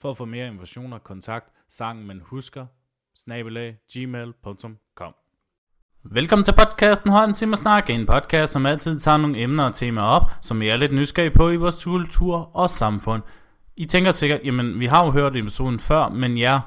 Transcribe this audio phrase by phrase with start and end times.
[0.00, 2.66] For at få mere informationer, kontakt sangen man husker,
[3.16, 5.14] snabelag, gmail.com.
[6.04, 9.74] Velkommen til podcasten Holm Tim og Snak, en podcast, som altid tager nogle emner og
[9.74, 13.22] temaer op, som I er lidt nysgerrige på i vores kultur og samfund.
[13.76, 16.60] I tænker sikkert, jamen vi har jo hørt episoden før, men ja,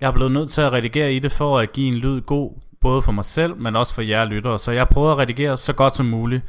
[0.00, 2.52] jeg er blevet nødt til at redigere i det for at give en lyd god,
[2.80, 5.72] både for mig selv, men også for jer lyttere, så jeg prøver at redigere så
[5.72, 6.44] godt som muligt.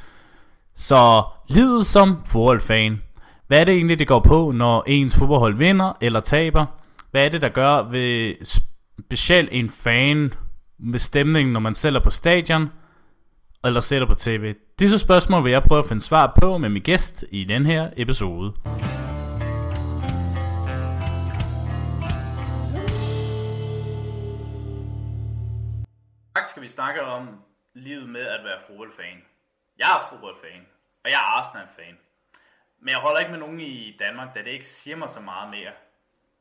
[0.75, 3.01] Så livet som fodboldfan.
[3.47, 6.65] Hvad er det egentlig, det går på, når ens fodboldhold vinder eller taber?
[7.11, 8.35] Hvad er det, der gør ved
[8.99, 10.33] specielt en fan
[10.79, 12.69] med stemningen, når man sælger på stadion
[13.65, 14.55] eller sætter på tv?
[14.79, 17.89] Disse spørgsmål vil jeg prøve at finde svar på med min gæst i den her
[17.97, 18.53] episode.
[26.35, 27.27] Tak skal vi snakke om
[27.75, 29.17] livet med at være fodboldfan.
[29.77, 30.61] Jeg er fodboldfan,
[31.03, 32.06] og jeg er Arsenal-fan.
[32.79, 35.49] Men jeg holder ikke med nogen i Danmark, da det ikke siger mig så meget
[35.49, 35.73] mere.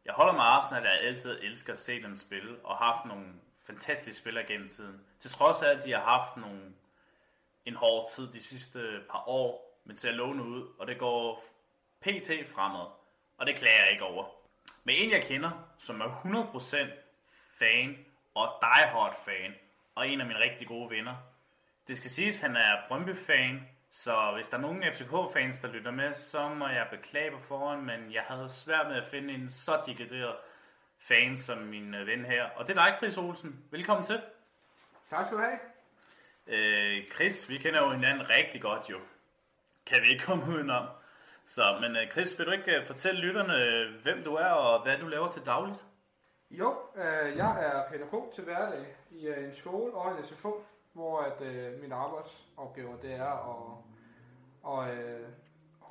[0.05, 3.05] Jeg holder med Arsenal, da jeg altid elsker at se dem spille, og har haft
[3.05, 3.27] nogle
[3.67, 5.01] fantastiske spillere gennem tiden.
[5.21, 6.61] Til trods af, at de har haft nogle,
[7.65, 11.45] en hård tid de sidste par år, men ser lovende ud, og det går
[12.01, 12.31] pt.
[12.55, 12.87] fremad,
[13.39, 14.25] og det klager jeg ikke over.
[14.85, 16.21] Men en jeg kender, som er
[16.55, 16.77] 100%
[17.59, 17.99] fan
[18.35, 19.55] og diehard fan,
[19.95, 21.17] og en af mine rigtig gode venner.
[21.89, 25.91] Det skal siges, at han er Brøndby-fan, så hvis der er nogen FCK-fans, der lytter
[25.91, 29.51] med, så må jeg beklage på forhånd, men jeg havde svært med at finde en
[29.51, 30.37] så digiteret
[30.99, 32.45] fan som min øh, ven her.
[32.57, 33.65] Og det er dig, Chris Olsen.
[33.71, 34.21] Velkommen til.
[35.11, 35.59] Tak skal du have.
[36.47, 38.99] Øh, Chris, vi kender jo hinanden rigtig godt jo.
[39.87, 40.87] Kan vi ikke komme udenom.
[41.45, 44.99] Så, men øh, Chris, vil du ikke øh, fortælle lytterne, hvem du er og hvad
[44.99, 45.85] du laver til dagligt?
[46.51, 50.65] Jo, øh, jeg er pædagog til hverdag i en skole og en SFO,
[50.97, 53.85] hvor at, øh, min arbejdsopgave det er at,
[54.63, 55.29] og, øh,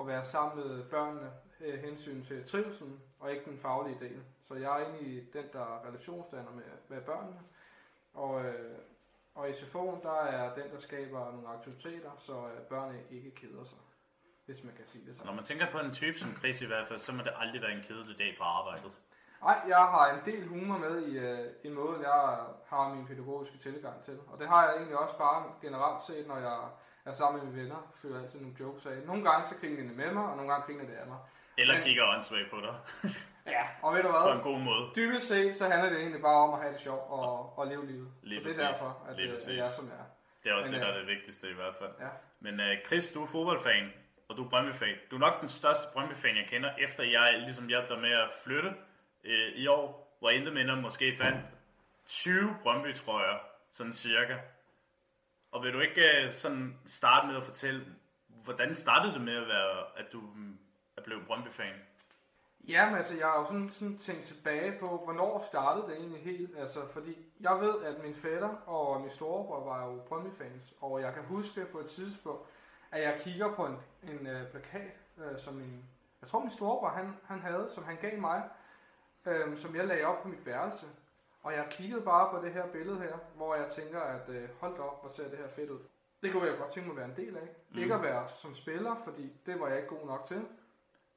[0.00, 1.30] at være sammen med børnene
[1.60, 4.22] øh, hensyn til trivselen og ikke den faglige del.
[4.48, 7.40] Så jeg er egentlig den, der er relationsdanner med, med børnene.
[8.14, 8.78] Og, øh,
[9.34, 13.64] og i SFO'en, der er den, der skaber nogle aktiviteter, så øh, børnene ikke keder
[13.64, 13.78] sig,
[14.46, 15.26] hvis man kan sige det sådan.
[15.26, 17.62] Når man tænker på en type som Chris i hvert fald, så må det aldrig
[17.62, 18.98] være en kedelig dag på arbejdet.
[19.42, 22.38] Nej, jeg har en del humor med i, øh, i måden, jeg
[22.68, 24.18] har min pædagogiske tilgang til.
[24.32, 26.58] Og det har jeg egentlig også bare generelt set, når jeg
[27.04, 27.92] er sammen med mine venner.
[28.02, 28.96] Fyrer altid nogle jokes af.
[29.06, 31.18] Nogle gange så griner de med mig, og nogle gange griner de af mig.
[31.58, 32.74] Eller Men, kigger åndssvagt på dig.
[33.56, 34.20] ja, og ved du hvad?
[34.20, 34.84] På en god måde.
[34.96, 37.86] Dybest set, så handler det egentlig bare om at have det sjovt og, og leve
[37.86, 38.08] livet.
[38.22, 40.08] Lige så det er derfor, at, Lige det, at jeg er, som jeg er.
[40.42, 41.92] Det er også Men, det, der er øh, det vigtigste i hvert fald.
[42.00, 42.12] Ja.
[42.40, 43.84] Men uh, Chris, du er fodboldfan,
[44.28, 44.96] og du er Brøndby-fan.
[45.10, 48.28] Du er nok den største Brøndby-fan, jeg kender, efter jeg ligesom hjalp dig med at
[48.44, 48.70] flytte
[49.26, 51.40] øh, i år, hvor intet minder måske fandt
[52.06, 53.38] 20 Brøndby-trøjer,
[53.70, 54.36] sådan cirka.
[55.52, 57.84] Og vil du ikke øh, sådan starte med at fortælle,
[58.28, 60.58] hvordan startede det med at være, at du mm,
[60.96, 61.74] er blevet Brøndby-fan?
[62.68, 66.22] Ja, men altså, jeg har jo sådan, sådan tænkt tilbage på, hvornår startede det egentlig
[66.22, 66.58] helt.
[66.58, 71.14] Altså, fordi jeg ved, at min fætter og min storebror var jo Brøndby-fans, og jeg
[71.14, 72.48] kan huske på et tidspunkt,
[72.90, 75.84] at jeg kigger på en, en øh, plakat, øh, som min,
[76.20, 78.42] jeg tror min storebror han, han havde, som han gav mig,
[79.26, 80.86] uh, som jeg lagde op på mit værelse.
[81.42, 84.76] Og jeg kiggede bare på det her billede her, hvor jeg tænker, at uh, hold
[84.76, 85.78] da op, hvor ser det her fedt ud.
[86.22, 87.48] Det kunne jeg godt tænke mig at være en del af.
[87.70, 87.78] Mm.
[87.78, 90.44] Ikke at være som spiller, fordi det var jeg ikke god nok til.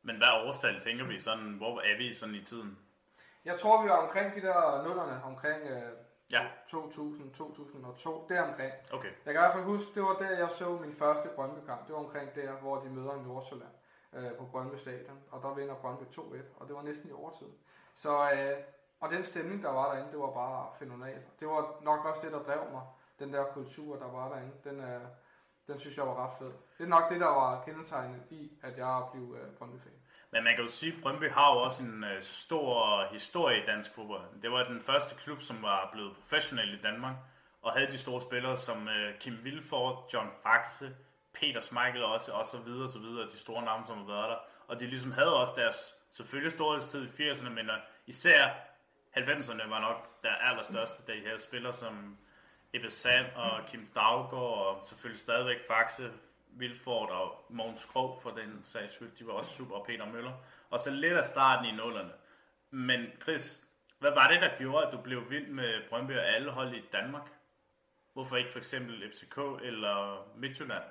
[0.01, 2.77] Men hvad årstal tænker vi sådan, hvor er vi sådan i tiden?
[3.45, 5.91] Jeg tror, vi var omkring de der nullerne, omkring øh,
[6.31, 6.47] Ja.
[6.67, 8.73] 2000, 2002, der omkring.
[8.93, 9.11] Okay.
[9.25, 11.87] Jeg kan i hvert fald huske, det var der, jeg så min første Brøndby-kamp.
[11.87, 13.71] Det var omkring der, hvor de møder Nordsjælland
[14.13, 16.21] øh, på Brøndby Stadion, og der vinder Brøndby 2-1,
[16.59, 17.47] og det var næsten i overtid.
[18.01, 18.57] Så, øh,
[18.99, 21.21] og den stemning, der var derinde, det var bare fænomenal.
[21.39, 22.81] Det var nok også det, der drev mig,
[23.19, 24.53] den der kultur, der var derinde.
[24.63, 25.01] Den, øh,
[25.67, 26.51] den synes jeg var ret fed.
[26.77, 29.93] Det er nok det, der var kendetegnet i, at jeg blev øh, Brøndby-fan.
[30.31, 33.65] Men man kan jo sige, at Brøndby har jo også en øh, stor historie i
[33.65, 34.41] dansk fodbold.
[34.41, 37.15] Det var den første klub, som var blevet professionel i Danmark,
[37.61, 40.95] og havde de store spillere som øh, Kim Vilfort, John Faxe,
[41.33, 44.37] Peter Schmeichel også, og så videre, så videre, de store navne, som har været der.
[44.67, 47.77] Og de ligesom havde også deres selvfølgelig storhedstid i 80'erne, men øh,
[48.07, 48.49] især
[49.17, 52.17] 90'erne var nok der allerstørste, da I havde spillere som
[52.73, 56.11] Ebbe Sand og Kim Daggaard, og selvfølgelig stadigvæk Faxe,
[56.51, 60.33] Vilford og Mogens Krog for den sags skyld, de var også super, og Peter Møller.
[60.69, 62.11] Og så lidt af starten i nullerne.
[62.71, 63.65] Men Chris,
[63.99, 66.83] Hvad var det, der gjorde, at du blev vild med Brøndby og alle hold i
[66.91, 67.31] Danmark?
[68.13, 70.83] Hvorfor ikke for eksempel FCK eller Midtjylland?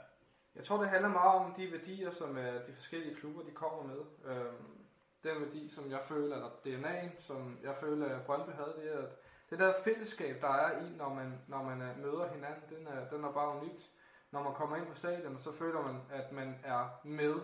[0.55, 3.82] Jeg tror, det handler meget om de værdier, som øh, de forskellige klubber de kommer
[3.82, 4.00] med.
[4.25, 4.77] Øhm,
[5.23, 8.99] den værdi, som jeg føler, eller DNA'en, som jeg føler, at Brøndby havde, det er,
[8.99, 9.09] at
[9.50, 13.09] det der fællesskab, der er i, når man, når man øh, møder hinanden, den er,
[13.09, 13.91] den er bare unikt.
[14.31, 17.35] Når man kommer ind på stadion, så føler man, at man er med.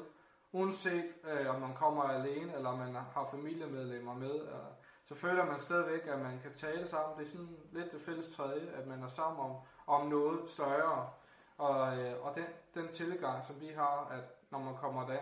[0.53, 4.75] Uanset øh, om man kommer alene, eller om man har familiemedlemmer med, eller,
[5.07, 7.19] så føler man stadigvæk, at man kan tale sammen.
[7.19, 9.57] Det er sådan lidt det fælles tredje, at man er sammen om,
[9.87, 11.11] om noget større.
[11.59, 15.21] Og, øh, og den, den tilgang, som vi har, at når man kommer der,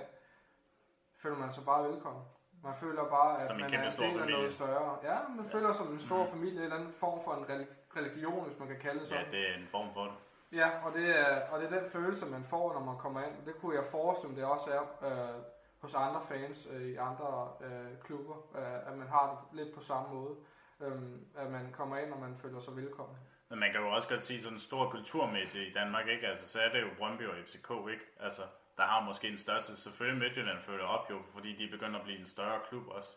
[1.16, 2.22] føler man sig bare velkommen.
[2.64, 4.98] Man føler bare, at Som man er en del af noget større.
[5.02, 5.52] Ja, man Ja.
[5.58, 6.32] føler som en stor Mhm.
[6.32, 9.16] familie, en eller anden form for en relig- religion, hvis man kan kalde det Ja,
[9.16, 9.32] sådan.
[9.32, 10.12] det er en form for det.
[10.52, 13.34] Ja, og det, er, og det er den følelse, man får, når man kommer ind.
[13.46, 15.42] Det kunne jeg forestille mig, det også er øh,
[15.82, 19.80] hos andre fans øh, i andre øh, klubber, øh, at man har det lidt på
[19.82, 20.34] samme måde.
[20.80, 21.02] Øh,
[21.36, 23.16] at man kommer ind, og man føler sig velkommen.
[23.50, 26.26] Men man kan jo også godt sige sådan stor kulturmæssigt i Danmark, ikke?
[26.26, 28.04] Altså, så er det jo Brøndby og FCK, ikke?
[28.20, 28.42] Altså,
[28.76, 32.18] der har måske en største, selvfølgelig Midtjylland følger op jo, fordi de begynder at blive
[32.18, 33.16] en større klub også.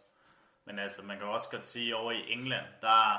[0.65, 3.15] Men altså, man kan også godt sige, over i England, der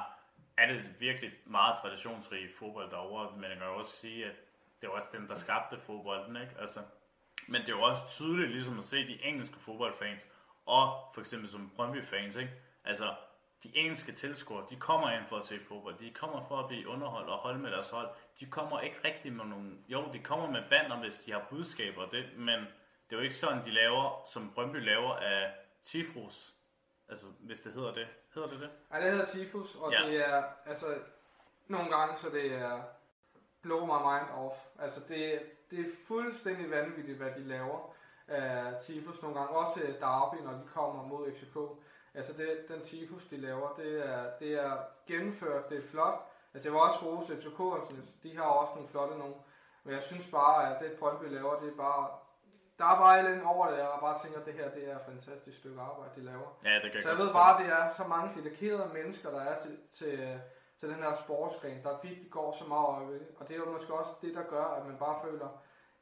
[0.57, 4.37] er det virkelig meget traditionsrig fodbold derovre, men man kan også sige, at
[4.81, 6.55] det er også dem, der skabte fodbolden, ikke?
[6.61, 6.81] Altså,
[7.49, 10.29] men det er jo også tydeligt ligesom at se de engelske fodboldfans,
[10.67, 12.53] og for eksempel som Brøndby-fans, ikke?
[12.85, 13.15] Altså,
[13.67, 15.99] de engelske tilskuere, de kommer ind for at se fodbold.
[15.99, 18.09] De kommer for at blive underholdt og holde med deres hold.
[18.41, 19.71] De kommer ikke rigtig med nogle...
[19.89, 23.35] Jo, de kommer med bander, hvis de har budskaber, det, men det er jo ikke
[23.35, 25.53] sådan, de laver, som Brøndby laver af
[25.83, 26.55] Tifros.
[27.09, 28.07] Altså, hvis det hedder det.
[28.35, 28.71] Hedder det det?
[28.91, 30.07] Ej, det hedder Tifus, og Ja.
[30.09, 30.99] det er, altså,
[31.69, 32.83] nogle gange, så det er
[33.63, 34.59] blow my mind off.
[34.79, 37.95] Altså, det, det er fuldstændig vanvittigt, hvad de laver
[38.29, 39.57] af Tifus nogle gange.
[39.57, 41.57] Også Derby, når de kommer mod FCK.
[42.17, 44.73] Altså, det, den Tifus, de laver, det er, det er
[45.07, 46.19] gennemført, det er flot.
[46.55, 49.35] Altså, jeg vil også rose FCK, altså, de har også nogle flotte nogle.
[49.85, 52.09] Men jeg synes bare, at det Brøndby laver, det er bare...
[52.79, 54.97] Der er bare et over det, og jeg bare tænker, at det her det er
[54.97, 56.49] et fantastisk stykke arbejde, de laver.
[56.65, 59.41] Ja, det kan Så jeg ved bare, at det er så mange dedikerede mennesker, der
[59.41, 60.41] er til, til,
[60.81, 63.27] til den her sportsgren, der virkelig går så meget det.
[63.39, 65.49] Og det er jo måske også det, der gør, at man bare føler,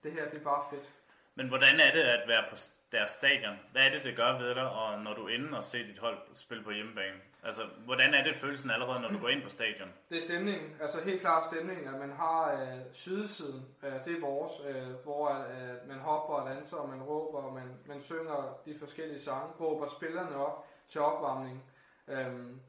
[0.02, 0.92] det her det er bare fedt.
[1.34, 2.56] Men hvordan er det at være på
[2.92, 3.56] deres stadion?
[3.72, 5.98] Hvad er det, det gør ved dig, og når du er inde og ser dit
[5.98, 7.18] hold spille på hjemmebane?
[7.44, 9.88] Altså, hvordan er det følelsen allerede, når du går ind på stadion?
[10.10, 14.20] Det er stemningen, altså helt klart stemningen, at man har øh, sydsiden, øh, det er
[14.20, 18.60] vores, øh, hvor øh, man hopper og danser, og man råber, og man, man synger
[18.66, 21.64] de forskellige sange, råber spillerne op til opvarmning.
[22.08, 22.60] Øhm,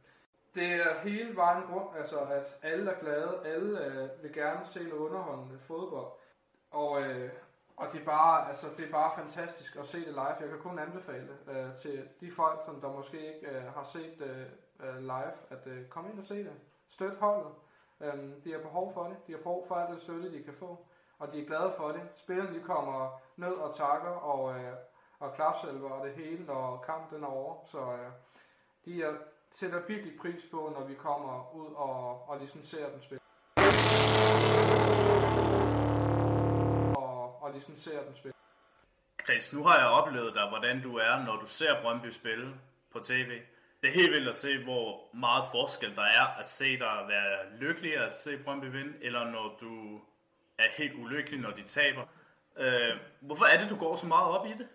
[0.55, 4.83] det er hele vejen rundt, altså at alle er glade, alle øh, vil gerne se
[4.83, 6.11] noget underholdende fodbold.
[6.71, 7.29] Og, øh,
[7.77, 10.39] og det, er bare, altså, det er bare fantastisk at se det live.
[10.39, 14.21] Jeg kan kun anbefale øh, til de folk, som der måske ikke øh, har set
[14.21, 14.45] øh,
[14.87, 16.53] øh live, at øh, komme ind og se det.
[16.89, 17.51] Støt holdet.
[18.01, 19.17] Øhm, de har behov for det.
[19.27, 20.85] De har behov for alt det støtte, de kan få.
[21.19, 22.01] Og de er glade for det.
[22.15, 24.73] Spillerne de kommer ned og takker og, øh,
[25.19, 27.65] og klapsalver og det hele, når kampen er over.
[27.65, 28.11] Så øh,
[28.85, 29.13] de er,
[29.53, 33.24] sætter virkelig pris på, når vi kommer ud og, og ligesom ser dem spille.
[37.55, 38.33] Ligesom ser dem spille.
[39.23, 42.55] Chris, nu har jeg oplevet dig, hvordan du er, når du ser Brøndby spille
[42.91, 43.31] på tv.
[43.81, 47.57] Det er helt vildt at se, hvor meget forskel der er at se dig være
[47.59, 50.01] lykkelig at se Brøndby vinde, eller når du
[50.57, 52.03] er helt ulykkelig, når de taber.
[52.57, 54.67] Øh, hvorfor er det, du går så meget op i det?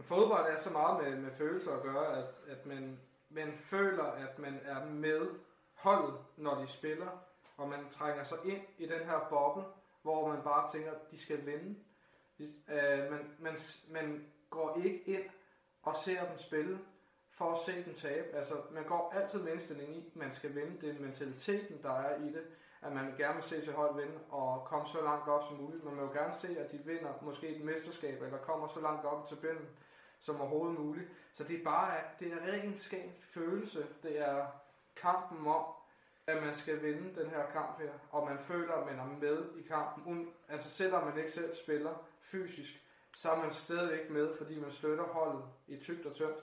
[0.00, 4.38] Fodbold er så meget med, med følelser at gøre, at, at man, man føler, at
[4.38, 5.28] man er med
[5.74, 7.08] holdet, når de spiller,
[7.56, 9.64] og man trænger sig ind i den her boble,
[10.02, 11.76] hvor man bare tænker, at de skal vinde.
[12.38, 13.54] Øh, man, man,
[13.88, 15.24] man går ikke ind
[15.82, 16.78] og ser dem spille
[17.30, 18.36] for at se dem tabe.
[18.36, 20.80] Altså, man går altid med indstilling i, at man skal vinde.
[20.80, 22.44] Det er mentaliteten, der er i det,
[22.82, 25.84] at man gerne vil se sit hold vinde og komme så langt op som muligt.
[25.84, 29.04] Man vil jo gerne se, at de vinder måske et mesterskab, eller kommer så langt
[29.04, 29.68] op i tabellen
[30.20, 31.08] som overhovedet muligt.
[31.34, 33.86] Så det er bare det er ren skæng følelse.
[34.02, 34.46] Det er
[34.96, 35.64] kampen om,
[36.26, 39.44] at man skal vinde den her kamp her, og man føler, at man er med
[39.58, 40.32] i kampen.
[40.48, 41.94] Altså selvom man ikke selv spiller
[42.32, 42.72] fysisk,
[43.16, 46.36] så er man stadigvæk med, fordi man støtter holdet i tygt og tyndt.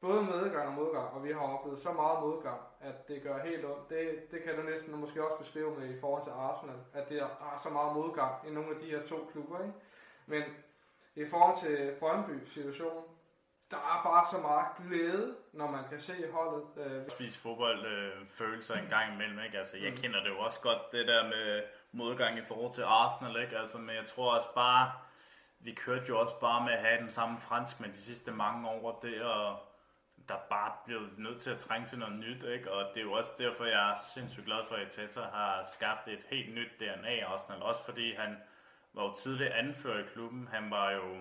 [0.00, 3.64] Både medgang og modgang, og vi har oplevet så meget modgang, at det gør helt
[3.64, 3.90] ondt.
[3.90, 7.18] Det, det kan du næsten måske også beskrive med i forhold til Arsenal, at det
[7.22, 9.58] er så meget modgang i nogle af de her to klubber.
[9.60, 9.74] Ikke?
[10.26, 10.42] Men
[11.14, 13.04] i forhold til Brøndby situation,
[13.70, 16.64] der er bare så meget glæde, når man kan se holdet.
[16.76, 19.58] Øh, Spise fodbold øh, følelser en gang imellem, ikke?
[19.58, 19.96] Altså, jeg Mm.
[19.96, 23.58] kender det jo også godt, det der med modgang i forhold til Arsenal, ikke?
[23.58, 24.92] Altså, men jeg tror også bare,
[25.64, 28.68] vi kørte jo også bare med at have den samme fransk med de sidste mange
[28.68, 29.58] år, det og
[30.28, 32.72] der bare blev nødt til at trænge til noget nyt, ikke?
[32.72, 36.08] og det er jo også derfor, jeg er sindssygt glad for, at Teta har skabt
[36.08, 38.36] et helt nyt DNA i Arsenal, også fordi han
[38.92, 41.14] var jo tidligere anfører i klubben, han var jo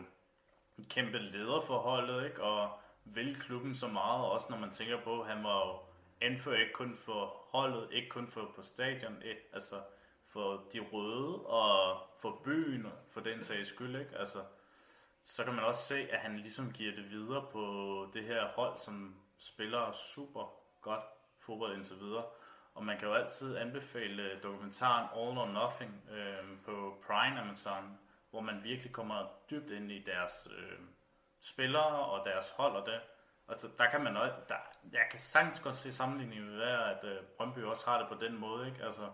[0.77, 2.43] en kæmpe leder for holdet, ikke?
[2.43, 5.79] og vil klubben så meget, også når man tænker på, at han var jo
[6.21, 9.41] anfører ikke kun for holdet, ikke kun for på stadion, ikke?
[9.53, 9.75] altså
[10.33, 14.17] for de røde og for byen, for den sags skyld, ikke?
[14.17, 14.43] Altså,
[15.23, 17.61] så kan man også se, at han ligesom giver det videre på
[18.13, 21.03] det her hold, som spiller super godt
[21.39, 22.25] fodbold indtil videre.
[22.73, 27.99] Og man kan jo altid anbefale dokumentaren All or Nothing øh, på Prime Amazon,
[28.29, 30.79] hvor man virkelig kommer dybt ind i deres øh,
[31.41, 33.01] spillere og deres hold og det.
[33.47, 34.55] Altså, der kan man også, der,
[34.91, 38.37] jeg kan sagtens godt se sammenligningen med, at øh, Brøndby også har det på den
[38.37, 38.83] måde, ikke?
[38.83, 39.09] Altså,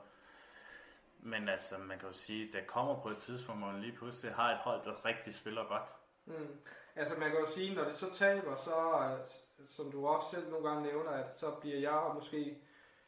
[1.19, 3.97] men altså, man kan jo sige, at der kommer på et tidspunkt, hvor man lige
[3.97, 5.95] pludselig har et hold, der rigtig spiller godt.
[6.25, 6.59] Mm.
[6.95, 10.49] Altså man kan jo sige, når det så taber, så øh, som du også selv
[10.49, 12.57] nogle gange nævner, at så bliver jeg måske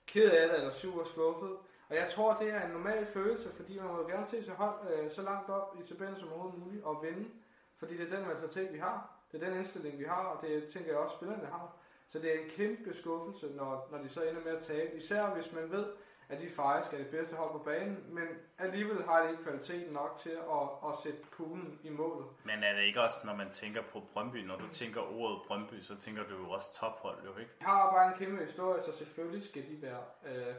[0.08, 1.58] ked af det, eller super skuffet.
[1.90, 4.94] Og jeg tror, det er en normal følelse, fordi man vil gerne se sig hold
[4.94, 7.30] øh, så langt op i tabellen som overhovedet muligt og vinde.
[7.78, 9.10] Fordi det er den mentalitet, vi har.
[9.32, 11.76] Det er den indstilling, vi har, og det tænker jeg også, spillerne har.
[12.10, 14.98] Så det er en kæmpe skuffelse, når, når de så ender med at tabe.
[14.98, 15.86] Især hvis man ved,
[16.32, 18.28] at de faktisk er det bedste hold på banen, men
[18.60, 22.28] alligevel har de ikke kvaliteten nok til at, at sætte kuglen i målet.
[22.44, 25.80] Men er det ikke også, når man tænker på Brøndby, når du tænker ordet Brøndby,
[25.82, 27.52] så tænker du jo også tophold, jo ikke?
[27.60, 30.56] De har bare en kæmpe historie, så selvfølgelig skal de være øh,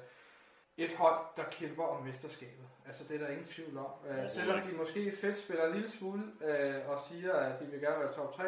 [0.76, 2.66] et hold, der kæmper om mesterskabet.
[2.86, 3.90] Altså det er der ingen tvivl om.
[4.08, 7.80] Øh, selvom de måske fedt spiller en lille smule øh, og siger, at de vil
[7.80, 8.44] gerne være top 3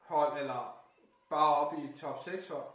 [0.00, 0.80] hold, eller
[1.30, 2.66] bare op i top 6 hold,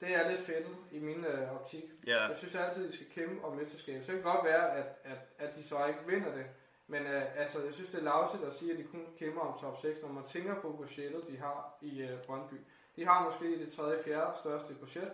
[0.00, 1.84] det er lidt fedt i min øh, optik.
[2.08, 2.30] Yeah.
[2.30, 4.04] Jeg synes altid, de skal kæmpe om mesterskab.
[4.04, 6.46] Så det kan godt være, at, at, at de så ikke vinder det.
[6.86, 9.60] Men øh, altså, jeg synes, det er lavsigt at sige, at de kun kæmper om
[9.60, 12.54] top 6, når man tænker på budgettet, de har i øh, Brøndby.
[12.96, 15.12] De har måske det tredje, fjerde største budget.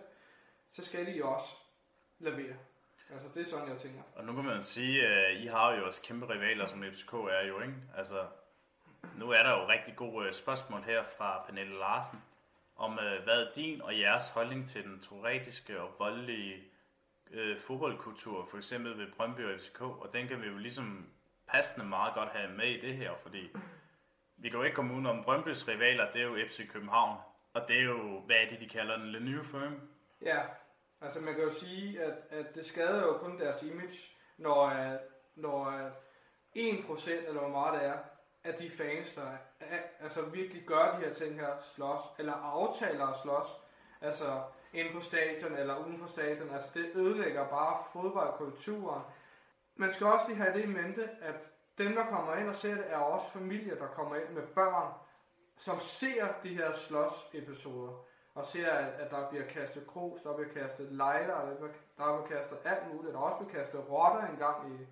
[0.73, 1.53] Så skal de jo også
[2.19, 2.55] levere.
[3.13, 4.01] Altså, det er sådan, jeg tænker.
[4.15, 7.47] Og nu kan man sige, at I har jo også kæmpe rivaler, som FCK er
[7.47, 7.75] jo, ikke?
[7.97, 8.25] Altså,
[9.17, 12.19] nu er der jo rigtig gode øh, spørgsmål her fra Pernille Larsen
[12.75, 16.63] om, øh, hvad er din og jeres holdning til den teoretiske og voldelige
[17.31, 21.09] øh, fodboldkultur, for eksempel ved Brøndby og FCK, og den kan vi jo ligesom
[21.47, 23.49] passende meget godt have med i det her, fordi
[24.37, 27.17] vi kan jo ikke komme udenom om Brøndbys rivaler, det er jo FC København,
[27.53, 29.89] og det er jo, hvad er det, de kalder den, Le New Firm?
[30.21, 30.41] Ja,
[31.01, 33.99] altså man kan jo sige, at, at det skader jo kun deres image,
[34.37, 34.99] når, øh,
[35.35, 35.91] når øh,
[36.55, 37.97] 1% eller hvor meget det er,
[38.43, 39.27] at de fans, der
[39.59, 43.47] er, altså virkelig gør de her ting her, slås, eller aftaler at slås,
[44.01, 44.41] altså
[44.73, 49.01] ind på stadion eller uden for stadion, altså det ødelægger bare fodboldkulturen.
[49.75, 51.35] Man skal også lige have det i mente, at
[51.77, 54.93] dem, der kommer ind og ser det, er også familier, der kommer ind med børn,
[55.57, 60.53] som ser de her slås-episoder, og ser, at, at der bliver kastet krus, der bliver
[60.53, 64.73] kastet lejder, der bliver, der bliver kastet alt muligt, der også bliver kastet rotter engang
[64.73, 64.87] i,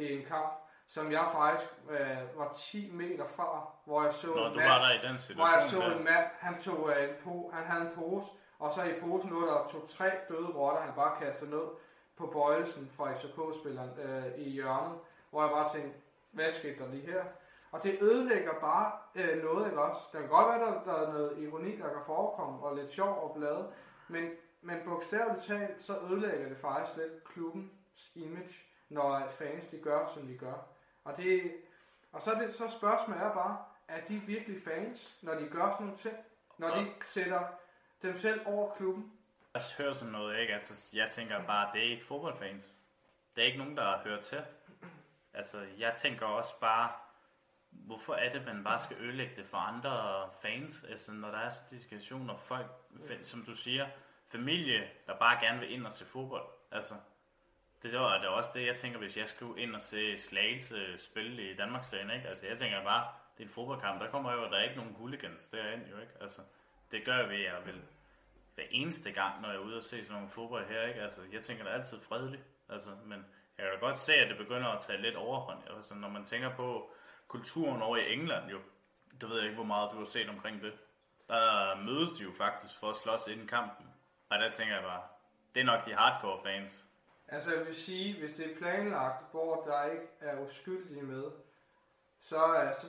[0.00, 4.46] i en kamp som jeg faktisk øh, var 10 meter fra, hvor jeg så Nå,
[4.46, 6.90] en du mand, var der i den situation, hvor jeg så en mand, han tog
[6.90, 8.26] øh, en po, han havde en pose,
[8.58, 11.66] og så i posen lå der to-tre døde rotter, han bare kastede ned
[12.16, 14.98] på bøjelsen fra FCK-spilleren øh, i hjørnet,
[15.30, 15.98] hvor jeg bare tænkte,
[16.30, 17.24] hvad skete der lige her?
[17.72, 20.00] Og det ødelægger bare øh, noget, ikke også?
[20.12, 23.22] Der kan godt være, der, der er noget ironi, der kan forekomme, og lidt sjov
[23.22, 23.72] og blade,
[24.08, 24.30] men,
[24.62, 28.54] men bogstaveligt talt, så ødelægger det faktisk lidt klubbens image,
[28.88, 30.66] når fans de gør, som de gør.
[31.06, 31.52] Og, det,
[32.12, 35.86] og så, det, så spørgsmålet er bare, er de virkelig fans, når de gør sådan
[35.86, 36.16] nogle ting?
[36.58, 37.42] Når de sætter
[38.02, 39.12] dem selv over klubben?
[39.54, 40.54] Jeg hører sådan noget, ikke?
[40.54, 42.78] Altså, jeg tænker bare, det er ikke fodboldfans.
[43.36, 44.44] Det er ikke nogen, der hørt til.
[45.34, 46.92] Altså, jeg tænker også bare,
[47.70, 50.84] hvorfor er det, man bare skal ødelægge det for andre fans?
[50.88, 52.66] Altså, når der er diskussioner, folk,
[53.22, 53.88] som du siger,
[54.28, 56.46] familie, der bare gerne vil ind og se fodbold.
[56.70, 56.94] Altså,
[57.82, 61.50] det var det også det, jeg tænker, hvis jeg skulle ind og se Slagelse spille
[61.50, 62.28] i Danmarks ikke?
[62.28, 64.94] Altså, jeg tænker bare, det er en fodboldkamp, der kommer jo, der er ikke nogen
[64.94, 66.12] hooligans derind, jo ikke?
[66.20, 66.40] Altså,
[66.90, 67.82] det gør vi, jeg vil
[68.54, 71.00] hver eneste gang, når jeg er ude og se sådan nogle fodbold her, ikke?
[71.00, 73.26] Altså, jeg tænker, det er altid fredeligt, altså, men
[73.58, 76.24] jeg kan da godt se, at det begynder at tage lidt overhånd, altså, når man
[76.24, 76.90] tænker på
[77.28, 78.58] kulturen over i England, jo,
[79.20, 80.72] det ved jeg ikke, hvor meget du har set omkring det,
[81.28, 83.86] der mødes de jo faktisk for at slås inden kampen,
[84.30, 85.02] og der tænker jeg bare,
[85.54, 86.86] det er nok de hardcore fans,
[87.28, 91.24] Altså jeg vil sige, hvis det er planlagt, hvor der ikke er uskyldige med,
[92.20, 92.86] så er så,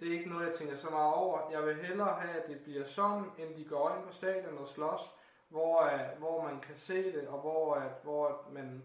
[0.00, 1.50] det er ikke noget, jeg tænker så meget over.
[1.50, 4.68] Jeg vil hellere have, at det bliver sådan, end de går ind på stadion og
[4.68, 5.00] slås,
[5.48, 8.82] hvor, uh, hvor man kan se det, og hvor, uh, hvor man,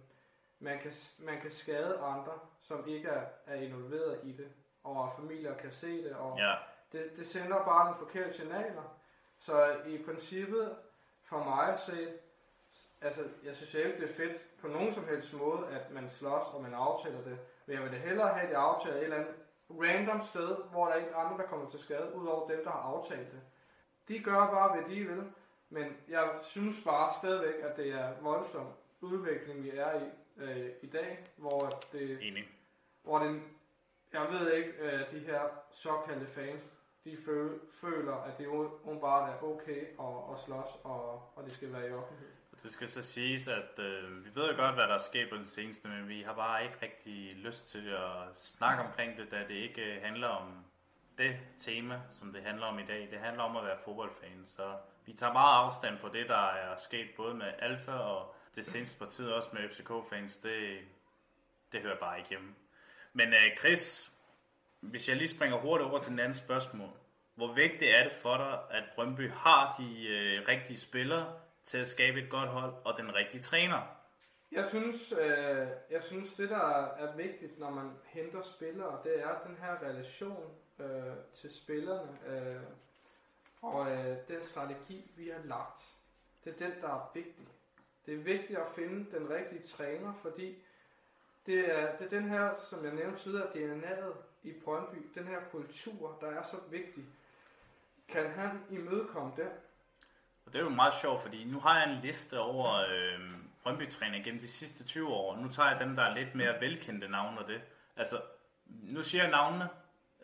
[0.59, 4.51] man, kan, man kan skade andre, som ikke er, er involveret i det,
[4.83, 6.53] og familier kan se det, og ja.
[6.91, 8.97] det, det sender bare nogle forkerte signaler.
[9.39, 10.75] Så i princippet,
[11.23, 12.19] for mig set,
[13.01, 16.47] altså jeg synes ikke, det er fedt på nogen som helst måde, at man slås
[16.53, 17.37] og man aftaler det.
[17.65, 19.33] Men jeg vil da hellere have det aftalt et eller andet
[19.69, 22.79] random sted, hvor der ikke er andre, der kommer til skade, udover dem, der har
[22.79, 23.41] aftalt det.
[24.07, 25.23] De gør bare, hvad de vil,
[25.69, 28.67] men jeg synes bare stadigvæk, at det er voldsom
[29.01, 31.59] udvikling, vi er i øh, i dag, hvor
[31.91, 32.43] det, Enig.
[33.03, 33.43] hvor den,
[34.13, 35.41] jeg ved ikke, øh, de her
[35.71, 36.63] såkaldte fans,
[37.03, 38.47] de føl, føler, at det
[39.01, 42.29] bare er okay at, at slås, og, og det skal være i offentlighed.
[42.65, 45.35] Det skal så siges, at øh, vi ved jo godt, hvad der er sket på
[45.35, 49.39] den seneste, men vi har bare ikke rigtig lyst til at snakke omkring det, da
[49.47, 50.65] det ikke øh, handler om
[51.17, 53.07] det tema, som det handler om i dag.
[53.11, 56.75] Det handler om at være fodboldfan, så vi tager meget afstand fra det, der er
[56.77, 60.37] sket både med Alfa og det seneste parti også med FCK-fans.
[60.37, 60.79] Det,
[61.71, 62.55] det hører bare ikke hjemme.
[63.13, 64.11] Men øh, Chris,
[64.79, 66.93] hvis jeg lige springer hurtigt over til den anden spørgsmål.
[67.35, 71.33] Hvor vigtigt er det for dig, at Brøndby har de øh, rigtige spillere
[71.65, 73.81] til at skabe et godt hold og den rigtige træner?
[74.51, 79.39] Jeg synes, øh, jeg synes det der er vigtigt, når man henter spillere, det er
[79.47, 82.61] den her relation øh, til spillerne øh,
[83.61, 85.81] og øh, den strategi, vi har lagt.
[86.43, 87.47] Det er den, der er vigtig.
[88.05, 90.55] Det er vigtigt at finde den rigtige træner, fordi
[91.45, 95.39] det er, det er den her, som jeg nævnte tidligere, DNA'et i Brøndby, den her
[95.51, 97.05] kultur, der er så vigtig.
[98.07, 99.49] Kan han imødekomme det?
[100.45, 103.19] Og det er jo meget sjovt, fordi nu har jeg en liste over øh,
[103.63, 105.35] Brøndby-træner gennem de sidste 20 år.
[105.35, 107.61] Nu tager jeg dem, der er lidt mere velkendte navne og det.
[107.95, 108.21] Altså,
[108.65, 109.69] nu siger jeg navnene.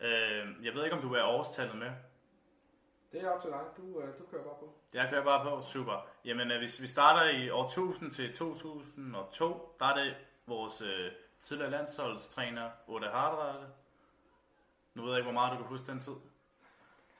[0.00, 1.90] Øh, jeg ved ikke, om du er årstallet med.
[3.12, 3.60] Det er op til dig.
[3.76, 4.74] Du, øh, du kører bare på.
[4.92, 5.62] Jeg kører bare på.
[5.62, 6.06] Super.
[6.24, 11.12] Jamen, øh, hvis vi starter i år 1000 til 2002, der er det vores øh,
[11.40, 13.66] tidligere landsholdstræner, Oda Hardrade.
[14.94, 16.14] Nu ved jeg ikke, hvor meget du kan huske den tid.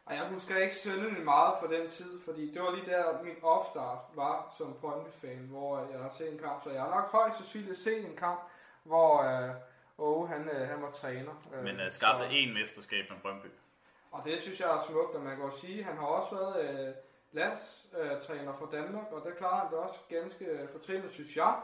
[0.07, 3.37] Og jeg husker ikke synderligt meget fra den tid, fordi det var lige der, min
[3.43, 6.65] opstart var som Brøndby-fan, hvor jeg har set en kamp.
[6.65, 8.41] Så jeg har nok højst sandsynligt set en kamp,
[8.85, 9.51] hvor øh,
[9.99, 11.33] Åge, han, øh, han var træner.
[11.55, 13.47] Øh, Men øh, skaffet én mesterskab med Brøndby.
[14.11, 16.89] Og det synes jeg er smukt, og man kan også sige, han har også været
[16.89, 16.95] øh,
[17.33, 21.55] landstræner for Danmark, og det klarer han det også ganske øh, fortrinligt, synes jeg.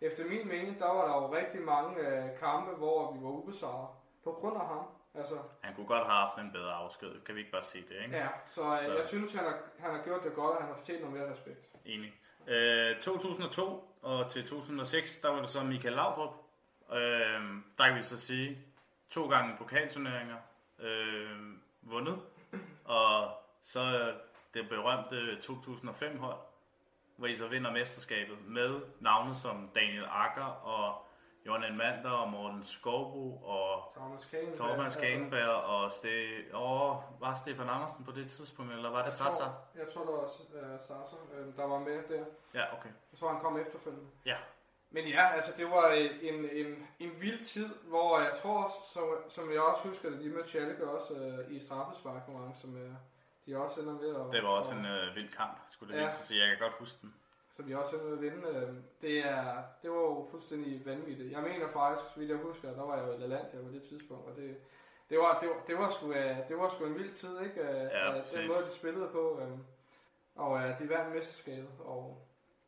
[0.00, 3.88] Efter min mening, der var der jo rigtig mange øh, kampe, hvor vi var ubesejret
[4.24, 4.84] på grund af ham.
[5.18, 8.02] Altså, han kunne godt have haft en bedre afsked, kan vi ikke bare sige det,
[8.04, 8.16] ikke?
[8.16, 8.92] Ja, så, øh, så.
[8.98, 11.32] jeg synes, han har, han har gjort det godt, og han har fortjent noget mere
[11.32, 11.68] respekt.
[11.84, 12.14] Enig.
[12.46, 16.34] Øh, 2002 og til 2006, der var det så Michael Laudrup.
[16.92, 16.98] Øh,
[17.78, 18.58] der kan vi så sige,
[19.10, 20.36] to gange pokalturneringer.
[20.78, 21.36] Øh,
[21.82, 22.18] vundet.
[22.84, 23.30] Og
[23.62, 24.14] så
[24.54, 26.38] det berømte 2005-hold,
[27.16, 31.06] hvor I så vinder mesterskabet med navne som Daniel Akker og
[31.48, 36.08] Johan Elmander og Morten Skovbo og Thomas Kagenberg, Kagenberg og Ste
[36.52, 39.44] og var Stefan Andersen på det tidspunkt, eller var det Sasa?
[39.74, 42.24] Jeg tror, det var uh, Sasa, uh, der var med der.
[42.54, 42.88] Ja, okay.
[43.12, 44.08] Jeg tror, han kom efterfølgende.
[44.26, 44.36] Ja,
[44.90, 49.52] men ja, altså det var en, en, en vild tid, hvor jeg tror, som, som
[49.52, 52.92] jeg også husker det, de mødte Schalke også uh, i straffesparkkonkurrence, som uh,
[53.46, 54.32] de også ender ved at...
[54.32, 56.10] Det var også og, en uh, vild kamp, skulle det ja.
[56.10, 57.14] så jeg kan godt huske den.
[57.58, 58.48] Så vi også ender ved at vinde.
[58.48, 61.32] Uh, det, er, det var jo fuldstændig vanvittigt.
[61.32, 63.82] Jeg mener faktisk, så vidt jeg husker, der var jeg jo i Lalandia på det
[63.82, 64.56] tidspunkt, og det,
[65.10, 67.60] det var, det, var, det, var sgu, uh, det var sgu en vild tid, ikke?
[67.60, 68.04] Uh, ja,
[68.36, 69.40] den måde, de spillede på.
[69.42, 69.58] Uh,
[70.34, 72.18] og uh, de vandt mesterskabet, og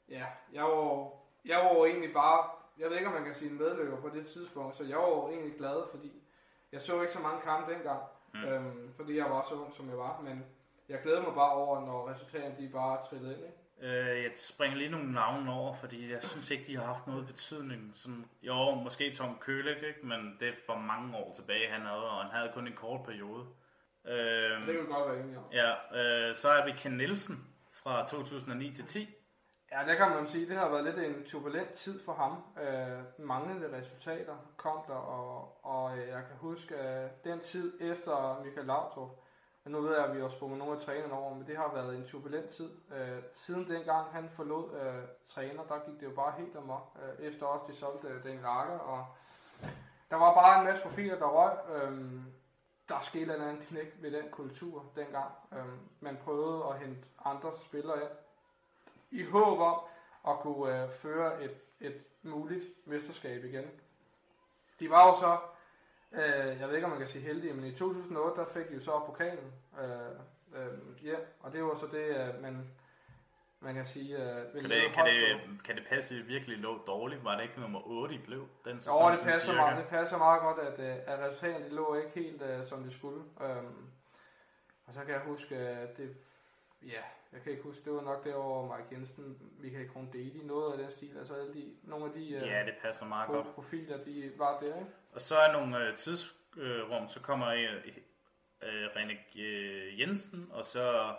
[0.09, 3.59] ja, jeg var jeg var egentlig bare, jeg ved ikke om man kan sige en
[3.59, 6.23] medløber på det tidspunkt, så jeg var egentlig glad, fordi
[6.73, 8.03] jeg så ikke så mange kampe dengang,
[8.35, 8.45] mm.
[8.45, 10.45] øhm, fordi jeg var så ung som jeg var, men
[10.89, 13.43] jeg glæder mig bare over, når resultaterne de bare trillede ind.
[13.43, 13.60] Ikke?
[13.83, 17.27] Øh, jeg springer lige nogle navne over, fordi jeg synes ikke, de har haft noget
[17.27, 17.91] betydning.
[17.95, 20.07] Som, jo, måske Tom Kølik, ikke?
[20.07, 23.01] men det er for mange år tilbage, han havde, og han havde kun en kort
[23.07, 23.47] periode.
[24.05, 25.45] Øh, det kan godt være enig om.
[25.53, 29.09] Ja, øh, så er vi Ken Nielsen fra 2009 til 10.
[29.73, 30.49] Ja, det kan man sige.
[30.49, 32.33] Det har været lidt en turbulent tid for ham.
[32.65, 38.43] Øh, manglende resultater kom der, og, og øh, jeg kan huske øh, den tid efter
[38.45, 39.11] Michael Laudrup,
[39.65, 41.97] nu ved jeg, at vi har sprunget nogle af trænerne over, men det har været
[41.97, 42.71] en turbulent tid.
[42.93, 46.97] Øh, siden dengang han forlod øh, træner, der gik det jo bare helt amok.
[47.03, 49.07] Øh, efter også de solgte øh, den rakker, og
[50.11, 51.59] der var bare en masse profiler, der røg.
[51.75, 52.21] Øh,
[52.89, 55.31] der skete en anden knæk ved den kultur dengang.
[55.53, 55.65] Øh,
[56.01, 58.11] man prøvede at hente andre spillere ind,
[59.11, 59.81] i håb om
[60.29, 63.71] at kunne øh, føre et, et muligt mesterskab igen.
[64.81, 65.39] De var jo så,
[66.13, 68.75] øh, jeg ved ikke om man kan sige heldige, men i 2008 der fik de
[68.75, 72.71] jo så pokalen øh, øh, ja, og det var så det, øh, man,
[73.61, 74.17] man kan sige...
[74.17, 77.25] Øh, kan, det, kan, det, kan det passe, at virkelig lå dårligt?
[77.25, 79.11] Var det ikke nummer 8 I blev den sæson?
[79.11, 82.43] Jo, det passer, meget, det passer meget godt, at, øh, at resultaterne lå ikke helt,
[82.43, 83.25] øh, som det skulle.
[83.41, 83.65] Øh,
[84.87, 86.17] og så kan jeg huske, at det
[86.83, 90.79] ja, jeg kan ikke huske, det var nok derovre Mike Jensen, Michael Krondeli, noget af
[90.79, 93.55] den stil, altså alle de, nogle af de øh, Ja, det passer meget godt.
[93.55, 94.91] profiler, de var der, ikke?
[95.13, 97.93] Og så er nogle øh, tidsrum, så kommer øh,
[98.63, 101.15] øh, René øh, Jensen, og så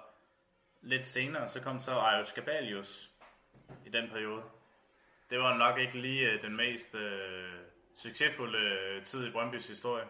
[0.81, 3.11] lidt senere, så kom så Arius Gabalius
[3.85, 4.43] i den periode.
[5.29, 7.49] Det var nok ikke lige øh, den mest øh,
[7.93, 10.05] succesfulde øh, tid i Brøndbys historie.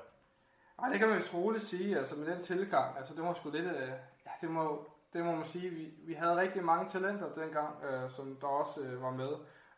[0.80, 3.50] Nej, det kan man vist roligt sige, altså med den tilgang, altså det må sgu
[3.50, 3.88] lidt, øh,
[4.26, 8.12] ja, det må, det må man sige, vi, vi havde rigtig mange talenter dengang, øh,
[8.12, 9.32] som der også øh, var med.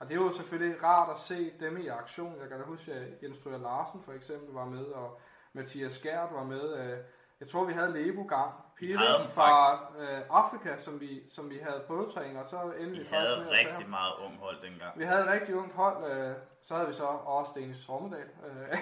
[0.03, 2.35] Og det er jo selvfølgelig rart at se dem i aktion.
[2.41, 5.19] Jeg kan da huske, at Jens Stryger Larsen for eksempel var med, og
[5.53, 6.77] Mathias Gert var med.
[6.79, 6.97] Øh,
[7.39, 8.51] jeg tror, vi havde Lebo gang.
[8.91, 13.07] havde Peter fra øh, Afrika, som vi, som vi havde prøvetræning, og så endte Vi
[13.11, 14.99] havde med rigtig meget ung hold dengang.
[14.99, 18.29] Vi havde et rigtig ungt hold, øh, så havde vi så også Dennis Trommedal.
[18.47, 18.77] Øh,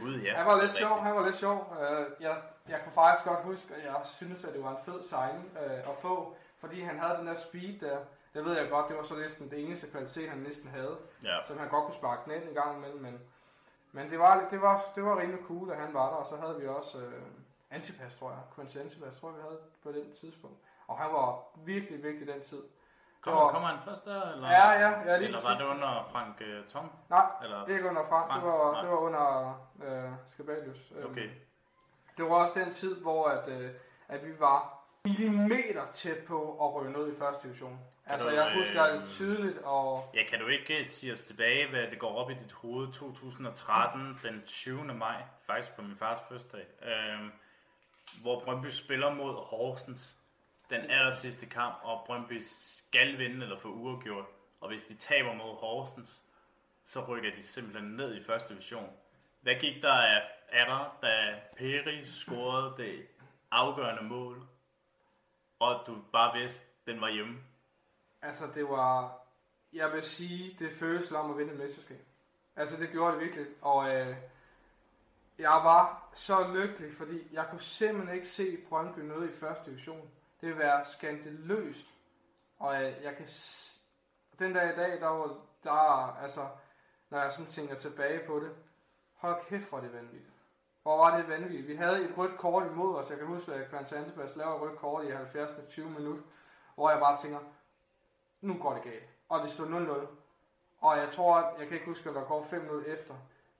[0.00, 0.36] Gud ja.
[0.36, 1.76] han var lidt sjov, han var lidt sjov.
[1.80, 2.36] Øh, jeg,
[2.68, 5.78] jeg kunne faktisk godt huske, at jeg synes, at det var en fed signing øh,
[5.90, 7.98] at få, fordi han havde den der speed der.
[8.34, 10.96] Det ved jeg godt, det var så næsten det eneste kvalitet, han næsten havde.
[11.24, 11.36] Ja.
[11.46, 13.20] Så han godt kunne sparke den ind en gang imellem, men,
[13.92, 16.36] men det, var, det, var, det var rimelig cool, at han var der, og så
[16.36, 17.22] havde vi også øh,
[17.70, 18.38] Antipas, tror jeg.
[18.54, 20.56] Quincy Antipas, tror jeg, vi havde på den tidspunkt.
[20.88, 22.62] Og han var virkelig vigtig den tid.
[23.20, 24.32] Kommer, var- kommer han først der?
[24.32, 26.90] Eller, Ja, ja, ja, lige Eller var det under Frank uh, Tom?
[27.10, 27.64] Nej, Eller?
[27.64, 28.80] det er ikke under Frank, det var, Nej.
[28.82, 29.48] det var under
[29.84, 30.92] øh, Skabalius.
[30.96, 31.30] Øhm, Okay.
[32.16, 33.70] Det var også den tid, hvor at, øh,
[34.08, 34.77] at vi var
[35.08, 37.78] millimeter tæt på at ryge ned i første division.
[38.06, 41.20] Altså, du, jeg husker øh, det tydeligt, og Ja, kan du ikke øh, sige os
[41.20, 44.84] tilbage, hvad det går op i dit hoved 2013, den 20.
[44.84, 47.30] maj, faktisk på min fars fødselsdag, øh,
[48.22, 50.16] hvor Brøndby spiller mod Horsens
[50.70, 54.24] den aller sidste kamp, og Brøndby skal vinde eller få uafgjort.
[54.60, 56.22] Og hvis de taber mod Horsens,
[56.84, 58.90] så rykker de simpelthen ned i første division.
[59.40, 63.06] Hvad gik der af, af der, da Peri scorede det
[63.50, 64.48] afgørende mål,
[65.60, 67.38] og du bare vidste, den var hjemme?
[68.22, 69.18] altså, det var...
[69.72, 72.00] Jeg vil sige, det føles om at vinde et mesterskab.
[72.56, 73.46] Altså, det gjorde det virkelig.
[73.62, 74.16] Og øh,
[75.38, 80.10] jeg var så lykkelig, fordi jeg kunne simpelthen ikke se Brøndby noget i første division.
[80.40, 81.86] Det ville være skandaløst.
[82.58, 83.26] Og øh, jeg kan...
[83.28, 83.80] s-
[84.38, 85.36] Den dag i dag, der var...
[85.64, 85.72] Der,
[86.22, 86.48] altså,
[87.10, 88.56] når jeg sådan tænker tilbage på det,
[89.16, 90.34] hold kæft, hvor det vanvittigt.
[90.88, 91.68] Hvor var det vanvittigt.
[91.68, 93.10] Vi havde et rødt kort imod os.
[93.10, 95.50] Jeg kan huske, at Kvans Antibas laver et rødt kort i 70.
[95.68, 96.22] 20 minutter,
[96.74, 97.38] hvor jeg bare tænker,
[98.40, 99.08] nu går det galt.
[99.28, 100.06] Og det stod 0-0.
[100.80, 103.14] Og jeg tror, at, jeg kan ikke huske, at der går 5 minutter efter,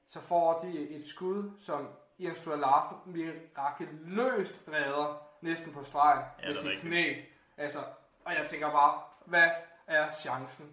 [0.08, 1.88] så får de et skud, som
[2.18, 6.86] Jens Sture Larsen mirakuløst redder næsten på stregen Ja, med sit rigtigt.
[6.88, 7.14] knæ.
[7.56, 7.78] Altså,
[8.24, 9.48] og jeg tænker bare, hvad
[9.86, 10.72] er chancen?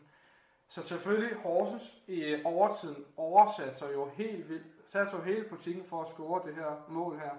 [0.68, 6.02] Så selvfølgelig Horsens i overtiden oversatte sig jo helt vildt, satte sig hele butikken for
[6.02, 7.32] at score det her mål her.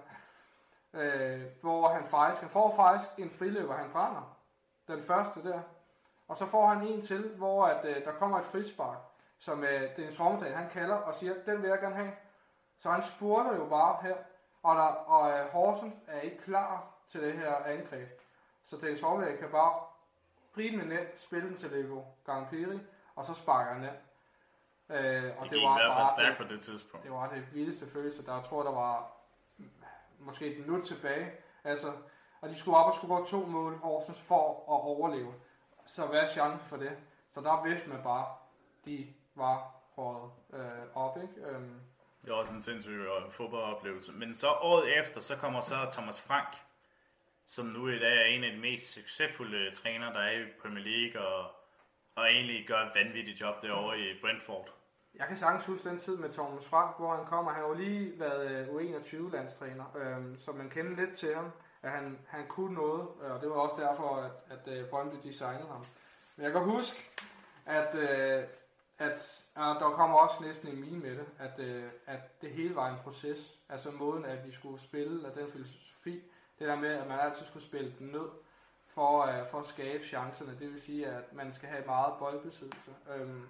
[0.93, 4.37] Øh, hvor han faktisk, han får faktisk en friløber, han brænder.
[4.87, 5.61] Den første der.
[6.27, 8.97] Og så får han en til, hvor at, øh, der kommer et frispark,
[9.39, 12.11] som øh, Dennis Rommedal, han kalder og siger, den vil jeg gerne have.
[12.79, 14.15] Så han spurter jo bare her,
[14.63, 18.09] og, der, og øh, Horsens er ikke klar til det her angreb.
[18.65, 19.73] Så Dennis Rommedal kan bare
[20.57, 22.79] rimelig nemt spille den til Lego Gangpiri,
[23.15, 23.93] og så sparker han den.
[24.89, 27.03] Øh, og Det gik i hvert fald stærkt på det tidspunkt.
[27.03, 28.25] det var det vildeste følelse.
[28.25, 29.11] Der jeg tror der var
[30.19, 31.31] måske et minut tilbage.
[31.63, 31.93] Altså,
[32.41, 35.33] og de skulle op og skulle gå to mål Horsens for at overleve.
[35.85, 36.97] Så hvad er chancen for det?
[37.31, 38.25] Så der vidste man bare,
[38.85, 41.49] de var hårdt øh, op, ikke?
[41.49, 41.79] Øhm,
[42.21, 44.11] Det var også en sindssyg øh, fodboldoplevelse.
[44.11, 46.55] Men så året efter, så kommer så Thomas Frank,
[47.47, 50.83] som nu i dag er en af de mest succesfulde trænere, der er i Premier
[50.85, 51.51] League, og,
[52.15, 54.69] og egentlig gør et vanvittigt job derovre i Brentford.
[55.19, 57.51] Jeg kan sagtens huske den tid med Thomas Frank, hvor han kommer.
[57.51, 61.51] Han har jo lige været øh, U21-landstræner, øh, så man kender lidt til ham,
[61.81, 65.27] at han, han kunne noget, øh, og det var også derfor, at, at øh, Brøndby
[65.27, 65.85] designede ham.
[66.35, 67.11] Men jeg kan huske,
[67.65, 68.43] at, øh,
[68.99, 72.75] at og der kommer også næsten en mine med det, at, øh, at det hele
[72.75, 73.59] var en proces.
[73.69, 76.23] Altså måden, at vi skulle spille, og den filosofi,
[76.59, 78.29] det der med, at man altid skulle spille den ned,
[78.87, 80.59] for, øh, for at skabe chancerne.
[80.59, 82.91] Det vil sige, at man skal have meget boldbesiddelse.
[83.15, 83.47] Øhm,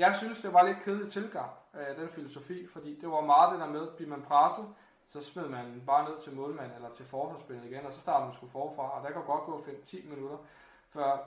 [0.00, 3.60] jeg synes, det var lidt kedelig tilgang af den filosofi, fordi det var meget det
[3.60, 4.66] der med, at bliver man presset,
[5.08, 8.36] så smed man bare ned til målmanden eller til forsvarsspillet igen, og så startede man
[8.36, 10.38] sgu forfra, og der kan godt gå 5-10 minutter,
[10.92, 11.18] før,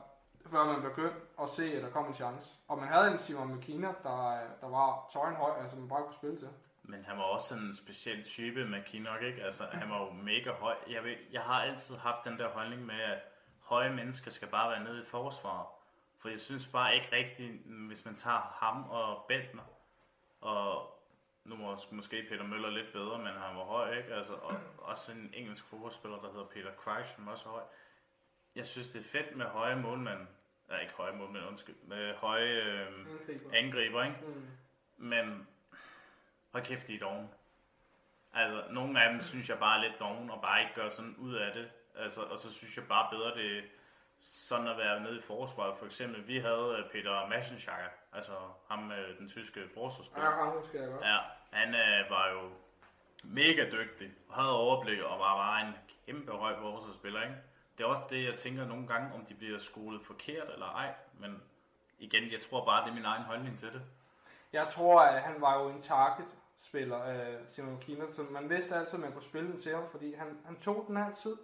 [0.46, 2.50] før man begyndte at se, at der kom en chance.
[2.68, 6.40] Og man havde en Simon McKenna, der, der var tøjenhøj, altså man bare kunne spille
[6.40, 6.50] til.
[6.84, 8.80] Men han var også sådan en speciel type med
[9.28, 9.44] ikke?
[9.44, 10.76] Altså, han var jo mega høj.
[10.90, 13.20] Jeg, ved, jeg har altid haft den der holdning med, at
[13.60, 15.68] høje mennesker skal bare være nede i forsvaret.
[16.24, 19.64] For jeg synes bare ikke rigtigt, hvis man tager ham og Bentner,
[20.42, 21.00] og
[21.44, 24.14] nu må måske Peter Møller lidt bedre, men han var høj, ikke?
[24.14, 27.64] Altså, og også en engelsk fodboldspiller, der hedder Peter Crouch, som også er høj.
[28.56, 30.20] jeg synes, det er fedt med høje målmænd.
[30.70, 31.76] Nej, ikke høje målmænd, undskyld.
[31.84, 33.54] Med høje øh, Angriber.
[33.54, 34.18] angriber, ikke?
[34.26, 34.48] Mm.
[34.98, 35.48] Men
[36.52, 37.30] hold kæft, de er doven.
[38.34, 41.16] Altså, nogle af dem synes jeg bare er lidt doven, og bare ikke gør sådan
[41.16, 41.72] ud af det.
[41.96, 43.64] Altså, og så synes jeg bare bedre, det
[44.28, 45.78] sådan at være nede i forsvaret.
[45.78, 48.32] For eksempel, vi havde øh, Peter Maschenschlager, altså
[48.70, 50.30] ham, den tyske forsvarsspiller.
[50.30, 51.06] Ja, ham husker jeg godt.
[51.06, 51.18] Ja,
[51.52, 52.42] han øh, var jo
[53.24, 55.74] mega dygtig, og havde overblik, og var bare en
[56.06, 57.36] kæmpe høj forsvarsspiller, ikke?
[57.78, 60.94] Det er også det, jeg tænker nogle gange, om de bliver skolet forkert eller ej,
[61.20, 61.44] men
[62.00, 63.82] igen, jeg tror bare, det er min egen holdning til det.
[64.54, 68.94] Jeg tror, at han var jo en target-spiller, øh, Simon Kiner, så man vidste altid,
[68.94, 71.36] at man kunne spille den til ham, fordi han, han tog den altid,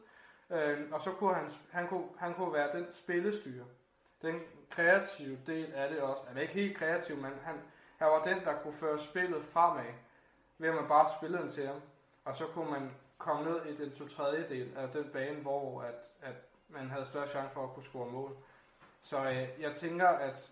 [0.49, 3.65] øh, og så kunne han, han, kunne, han kunne være den spillestyre.
[4.21, 6.23] Den kreative del af det også.
[6.27, 7.55] Han er ikke helt kreativ, men han,
[7.97, 9.93] han var den, der kunne føre spillet fremad,
[10.57, 11.81] ved at man bare spillede den til ham.
[12.25, 15.95] Og så kunne man komme ned i den to tredjedel af den bane, hvor at,
[16.21, 16.35] at
[16.69, 18.37] man havde større chance for at kunne score mål.
[19.03, 20.51] Så øh, jeg tænker, at,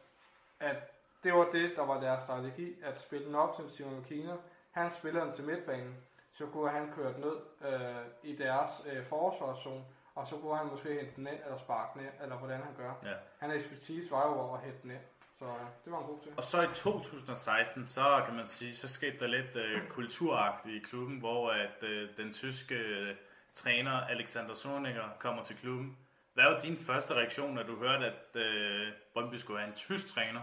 [0.59, 0.77] at
[1.23, 4.33] det var det, der var deres strategi, at spille den op til Simon Kina.
[4.71, 5.95] Han spiller den til midtbanen,
[6.37, 7.35] så kunne han køre ned
[7.69, 9.83] øh, i deres øh, forsvarszone,
[10.15, 12.73] og så kunne han måske hente den ned, eller sparke den ned, eller hvordan han
[12.77, 12.93] gør.
[13.03, 13.15] Ja.
[13.39, 14.99] Han er ekspertise var jo over at hente den ned,
[15.39, 16.31] så øh, det var en god til.
[16.37, 20.89] Og så i 2016, så kan man sige, så skete der lidt øh, kulturagtigt i
[20.89, 23.15] klubben, hvor at øh, den tyske øh,
[23.53, 25.97] træner Alexander Zorniger kommer til klubben.
[26.33, 30.13] Hvad var din første reaktion, når du hørte, at øh, Brøndby skulle have en tysk
[30.13, 30.41] træner?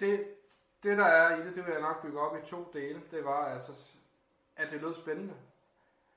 [0.00, 0.24] Det,
[0.82, 3.00] det der er i det, det vil jeg nok bygge op i to dele.
[3.10, 3.72] Det var altså,
[4.60, 5.34] at det lød spændende.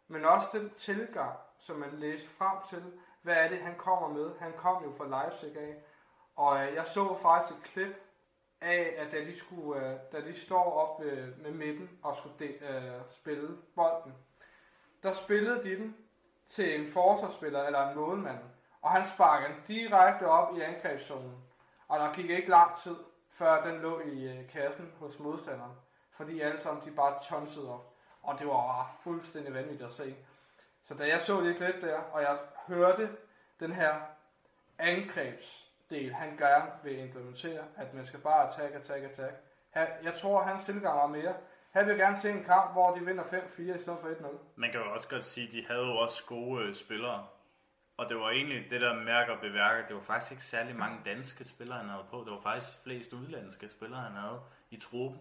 [0.07, 2.83] Men også den tilgang, som man læste frem til,
[3.21, 4.31] hvad er det, han kommer med.
[4.39, 5.75] Han kom jo fra Leipzig af.
[6.35, 7.95] Og øh, jeg så faktisk et klip
[8.61, 12.35] af, at da de, skulle, øh, da de står op øh, med midten og skulle
[12.39, 14.13] de, øh, spille bolden,
[15.03, 15.97] der spillede de den
[16.47, 18.39] til en forsvarsspiller eller en målmand.
[18.81, 21.37] Og han sparker den direkte op i angrebszonen.
[21.87, 22.95] Og der gik ikke lang tid,
[23.29, 25.71] før den lå i øh, kassen hos modstanderen.
[26.11, 27.92] Fordi alle sammen de bare tonsede op.
[28.23, 30.15] Og det var fuldstændig vanvittigt at se.
[30.83, 33.09] Så da jeg så det klip der, og jeg hørte
[33.59, 33.95] den her
[34.79, 39.33] angrebsdel, han gerne vil implementere, at man skal bare attack, attack, attack.
[40.03, 41.35] Jeg tror, hans tilgang var mere.
[41.71, 44.27] Han vil gerne se en kamp, hvor de vinder 5-4 i stedet for 1-0.
[44.55, 47.27] Man kan jo også godt sige, at de havde jo også gode øh, spillere.
[47.97, 49.87] Og det var egentlig det der mærker og beværker.
[49.87, 52.23] Det var faktisk ikke særlig mange danske spillere, han havde på.
[52.25, 54.39] Det var faktisk flest udlandske spillere, han havde
[54.71, 55.19] i truppen.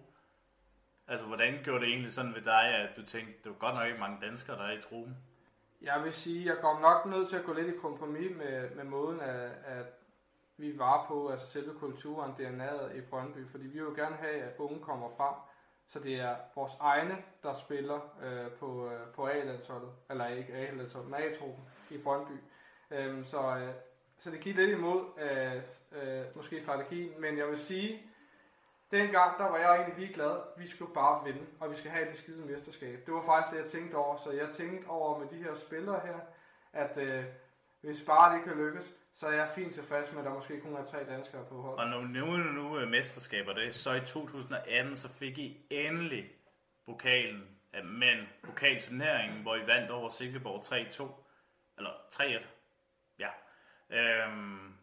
[1.08, 3.86] Altså, hvordan gjorde det egentlig sådan ved dig, at du tænkte, det var godt nok
[3.86, 5.16] ikke mange danskere, der er i truppen?
[5.82, 8.84] Jeg vil sige, jeg kom nok nødt til at gå lidt i kompromis med, med
[8.84, 9.86] måden, at, at
[10.56, 14.42] vi var på, altså selve kulturen, DNA'et i Brøndby, fordi vi vil jo gerne have,
[14.42, 15.34] at unge kommer frem,
[15.88, 21.10] så det er vores egne, der spiller øh, på, øh, på A-landsholdet, eller ikke A-landsholdet,
[21.10, 22.32] men A-truppen i Brøndby.
[22.90, 23.74] Øhm, så, øh,
[24.18, 25.62] så det gik lidt imod øh,
[26.02, 28.11] øh, måske strategien, men jeg vil sige,
[28.92, 30.40] dengang der var jeg egentlig ligeglad.
[30.58, 33.06] vi skulle bare vinde, og vi skal have det skide mesterskab.
[33.06, 36.00] Det var faktisk det, jeg tænkte over, så jeg tænkte over med de her spillere
[36.06, 36.18] her,
[36.72, 37.24] at øh,
[37.80, 40.76] hvis bare det kan lykkes, så er jeg fint tilfreds med, at der måske kun
[40.76, 41.80] er tre danskere på holdet.
[41.80, 46.30] Og når nu nu, nu er mesterskaber det, så i 2018, så fik I endelig
[46.86, 47.48] pokalen,
[47.84, 51.06] men pokalturneringen, hvor I vandt over Silkeborg 3-2,
[51.78, 52.46] eller 3-1,
[53.18, 53.28] ja.
[53.90, 54.74] Øhm,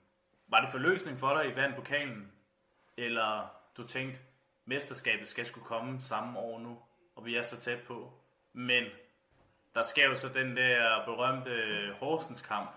[0.47, 2.31] var det forløsning for dig, I vandt pokalen,
[2.97, 4.19] eller du tænkte,
[4.65, 6.79] mesterskabet skal skulle komme samme år nu,
[7.15, 8.13] og vi er så tæt på.
[8.53, 8.83] Men
[9.73, 11.51] der sker jo så den der berømte
[11.99, 12.71] Horsens kamp,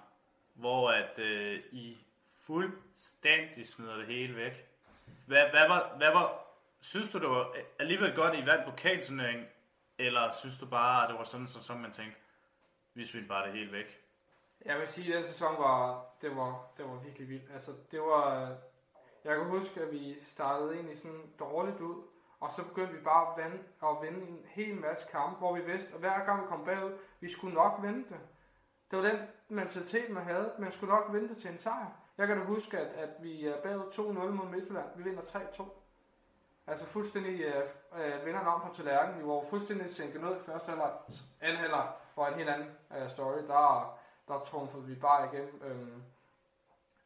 [0.55, 1.99] hvor at øh, I
[2.41, 4.67] fuldstændig smider det hele væk.
[5.27, 6.45] Hvad, hvad, var, hvad var,
[6.81, 9.47] synes du det var alligevel godt, at I vandt pokalturneringen,
[9.99, 12.19] eller synes du bare, at det var sådan, så, som man tænkte,
[12.95, 14.01] vi smider bare det hele væk?
[14.65, 17.51] Jeg vil sige, at den sæson var, det var, det var virkelig vildt.
[17.55, 18.57] Altså, det var,
[19.25, 22.03] jeg kan huske, at vi startede egentlig sådan dårligt ud,
[22.41, 25.61] og så begyndte vi bare at vinde, at vinde en hel masse kampe, hvor vi
[25.61, 28.21] vidste, at hver gang vi kom bagud, vi skulle nok vinde det.
[28.91, 30.53] Det var den mentalitet, man havde.
[30.59, 31.87] Man skulle nok vinde det til en sejr.
[32.19, 34.87] Jeg kan da huske, at, at vi er bagud 2-0 mod Midtjylland.
[34.97, 35.65] Vi vinder 3-2.
[36.67, 37.65] Altså fuldstændig øh,
[37.99, 39.23] øh, vinder om på tallerkenen.
[39.23, 40.93] Vi var fuldstændig sænket ned i første halvleg.
[41.41, 43.43] Anden halvleg var en helt anden øh, story.
[43.49, 45.63] Der, der trumfede vi bare igennem.
[45.65, 46.03] Øh,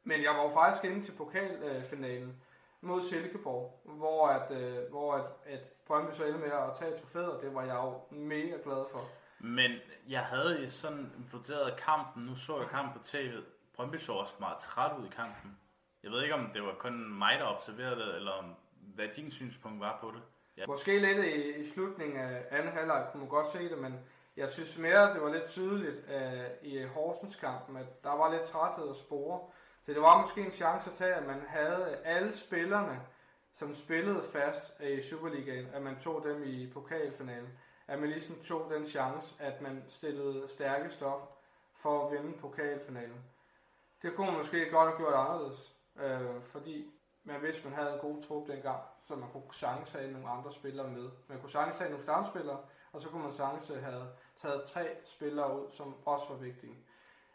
[0.07, 2.37] men jeg var jo faktisk inde til pokalfinalen
[2.81, 7.33] mod Silkeborg, hvor, at, øh, hvor at, at Brøndby så endte med at tage trofæet,
[7.33, 9.01] og det var jeg jo mega glad for.
[9.39, 9.71] Men
[10.09, 13.33] jeg havde i sådan vurderet kampen, nu så jeg kampen på tv,
[13.77, 15.59] Brøndby så også meget træt ud i kampen.
[16.03, 18.55] Jeg ved ikke, om det var kun mig, der observerede det, eller om,
[18.95, 20.23] hvad din synspunkt var på det.
[20.57, 20.67] Ja.
[20.67, 23.95] Måske lidt i, i slutningen af anden halvleg kunne man godt se det, men
[24.37, 28.43] Jeg synes mere, det var lidt tydeligt uh, i Horsens kampen, at der var lidt
[28.43, 29.41] træthed at spore.
[29.87, 33.01] Så det var måske en chance at tage, at man havde alle spillerne,
[33.55, 37.59] som spillede fast i Superligaen, at man tog dem i pokalfinalen.
[37.87, 41.39] At man ligesom tog den chance, at man stillede stærkest op
[41.73, 43.25] for at vinde pokalfinalen.
[44.03, 46.91] Det kunne man måske godt have gjort anderledes, øh, fordi
[47.25, 50.53] man vidste, man havde en god trup dengang, så man kunne sagtens have nogle andre
[50.53, 51.11] spillere med.
[51.29, 52.59] Man kunne sagtens have nogle stamspillere,
[52.93, 56.77] og så kunne man sagtens have taget tre spillere ud, som også var vigtige.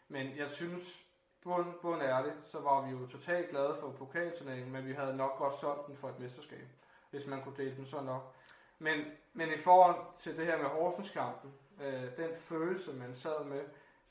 [0.08, 1.11] Men jeg synes,
[1.44, 5.38] bund, bund ærligt, så var vi jo totalt glade for pokalturneringen, men vi havde nok
[5.38, 6.66] godt solgt den for et mesterskab,
[7.10, 8.34] hvis man kunne dele den sådan op.
[8.78, 13.60] Men, men i forhold til det her med Horsens-kampen, øh, den følelse, man sad med,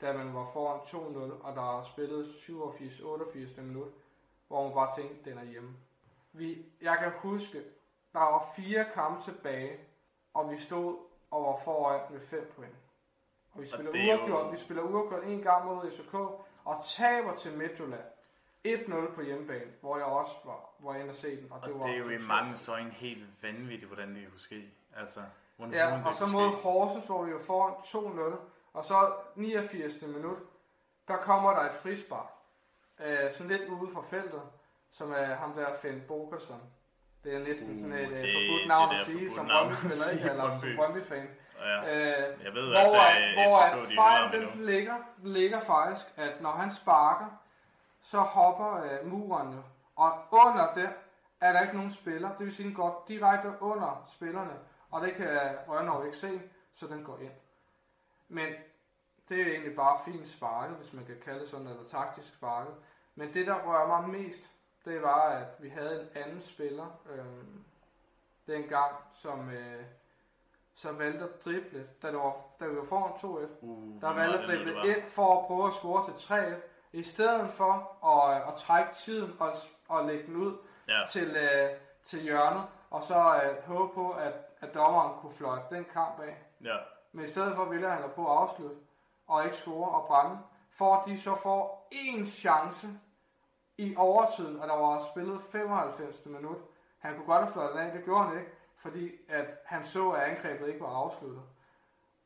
[0.00, 3.92] da man var foran 2-0, og der spillet 87-88 minut,
[4.48, 5.76] hvor man bare tænkte, den er hjemme.
[6.32, 7.58] Vi, jeg kan huske,
[8.12, 9.78] der var fire kampe tilbage,
[10.34, 10.96] og vi stod
[11.30, 12.74] og var foran med 5 point.
[13.54, 14.50] Og vi spiller uafgjort, jo...
[14.50, 16.14] vi spiller uafgjort en gang mod FCK,
[16.64, 18.04] og taber til Midtjylland.
[18.66, 21.52] 1-0 på hjemmebane, hvor jeg også var, var inde og se den.
[21.52, 24.30] Og, og det, var det er jo i mange så en helt vanvittigt, hvordan det
[24.30, 24.70] kunne ske.
[24.96, 25.20] Altså,
[25.56, 27.74] hvordan, ja, hvordan og så mod Horsens, hvor vi jo foran
[28.34, 28.36] 2-0,
[28.72, 30.02] og så 89.
[30.02, 30.38] minut,
[31.08, 32.26] der kommer der et frispark.
[33.00, 34.42] Øh, sådan lidt ude fra feltet,
[34.92, 36.60] som er ham der Finn Bogerson.
[37.24, 40.30] Det er næsten uh, sådan et uh, forbudt navn at sige, som Brøndby-spiller, ikke?
[40.30, 41.28] Eller som Brøndby-fan.
[41.62, 41.78] Ja.
[41.78, 46.74] Øh, jeg ved, hvor, hvor, hvor at fejlen den ligger, ligger faktisk, at når han
[46.74, 47.26] sparker,
[48.02, 49.62] så hopper øh, muren jo.
[49.96, 50.90] Og under det
[51.40, 52.28] er der ikke nogen spiller.
[52.28, 54.52] Det vil sige, den går direkte under spillerne.
[54.90, 56.40] Og det kan Rønnerov ikke se,
[56.74, 57.32] så den går ind.
[58.28, 58.52] Men
[59.28, 62.74] det er egentlig bare fint sparket, hvis man kan kalde det sådan, eller taktisk sparket.
[63.14, 64.40] Men det, der rører mig mest,
[64.84, 67.44] det var, at vi havde en anden spiller øh,
[68.46, 69.84] dengang, som øh,
[70.82, 73.48] så valgte at drible, da, det var, da vi var foran 2-1.
[73.60, 76.54] Uh, der valgte at drible ind for at prøve at score til 3-1,
[76.92, 79.52] i stedet for at, at trække tiden og,
[79.88, 80.56] og lægge den ud
[80.88, 81.06] ja.
[81.10, 81.70] til, øh,
[82.04, 86.36] til hjørnet, og så øh, håbe på, at, at dommeren kunne fløjte den kamp af.
[86.64, 86.76] Ja.
[87.12, 88.76] Men i stedet for ville han på at afslutte,
[89.26, 90.38] og ikke score og brænde,
[90.70, 92.88] for at de så får én chance
[93.78, 96.26] i overtiden, og der var spillet 95.
[96.26, 96.58] minut.
[96.98, 98.50] Han kunne godt have fløjtet af, det gjorde han ikke,
[98.82, 101.42] fordi at han så, at angrebet ikke var afsluttet.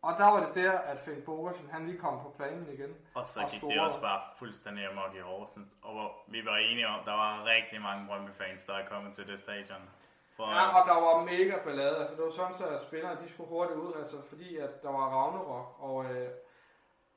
[0.02, 2.96] Og der var det der, at Finn Bogersen, han lige kom på planen igen.
[3.14, 5.76] Og så og gik det også bare fuldstændig amok i Horsens.
[5.82, 9.40] Og vi var enige om, der var rigtig mange Brøndby-fans, der er kommet til det
[9.40, 9.82] stadion.
[10.36, 11.96] For, ja, og der var mega ballade.
[11.96, 14.90] Altså, det var sådan, så at spillerne de skulle hurtigt ud, altså, fordi at der
[14.90, 15.76] var Ragnarok.
[15.78, 16.28] Og øh,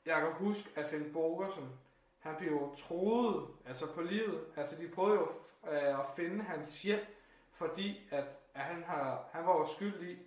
[0.05, 1.79] jeg kan huske, at Finn Bogersen,
[2.19, 4.39] han blev jo troet altså på livet.
[4.57, 5.27] Altså, de prøvede jo
[5.71, 7.05] øh, at finde hans hjem,
[7.53, 10.17] fordi at, at han, har, han var jo skyld i,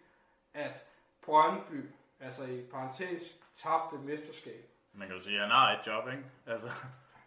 [0.54, 0.86] at
[1.24, 3.22] Brøndby altså i parentes,
[3.62, 4.64] tabte mesterskab.
[4.92, 6.24] Man kan jo sige, at han har et job, ikke?
[6.46, 6.68] Altså,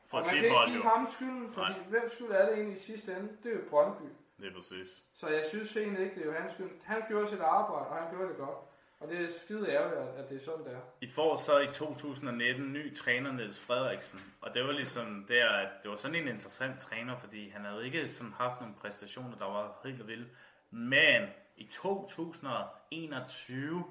[0.10, 1.79] for at man kan ikke give ham skylden, fordi Nej.
[1.89, 3.29] hvem skyld er det egentlig i sidste ende?
[3.43, 4.10] Det er jo Brøndby.
[4.39, 5.03] Det er præcis.
[5.13, 6.69] Så jeg synes egentlig ikke, det er jo hans skyld.
[6.84, 8.58] Han gjorde sit arbejde, og han gjorde det godt.
[8.99, 10.79] Og det er skide ærgerligt, at det er sådan, der.
[11.01, 14.19] I får så i 2019 ny træner, Niels Frederiksen.
[14.41, 17.86] Og det var ligesom der, at det var sådan en interessant træner, fordi han havde
[17.86, 20.29] ikke sådan haft nogle præstationer, der var helt vilde.
[20.77, 23.83] Men i 2021,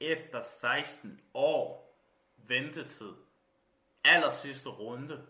[0.00, 1.94] efter 16 år
[2.36, 3.12] ventetid,
[4.04, 5.26] aller sidste runde,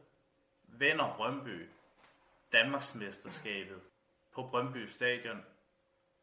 [0.63, 1.69] vinder Brøndby
[2.53, 3.81] Danmarksmesterskabet
[4.33, 5.45] på Brøndby Stadion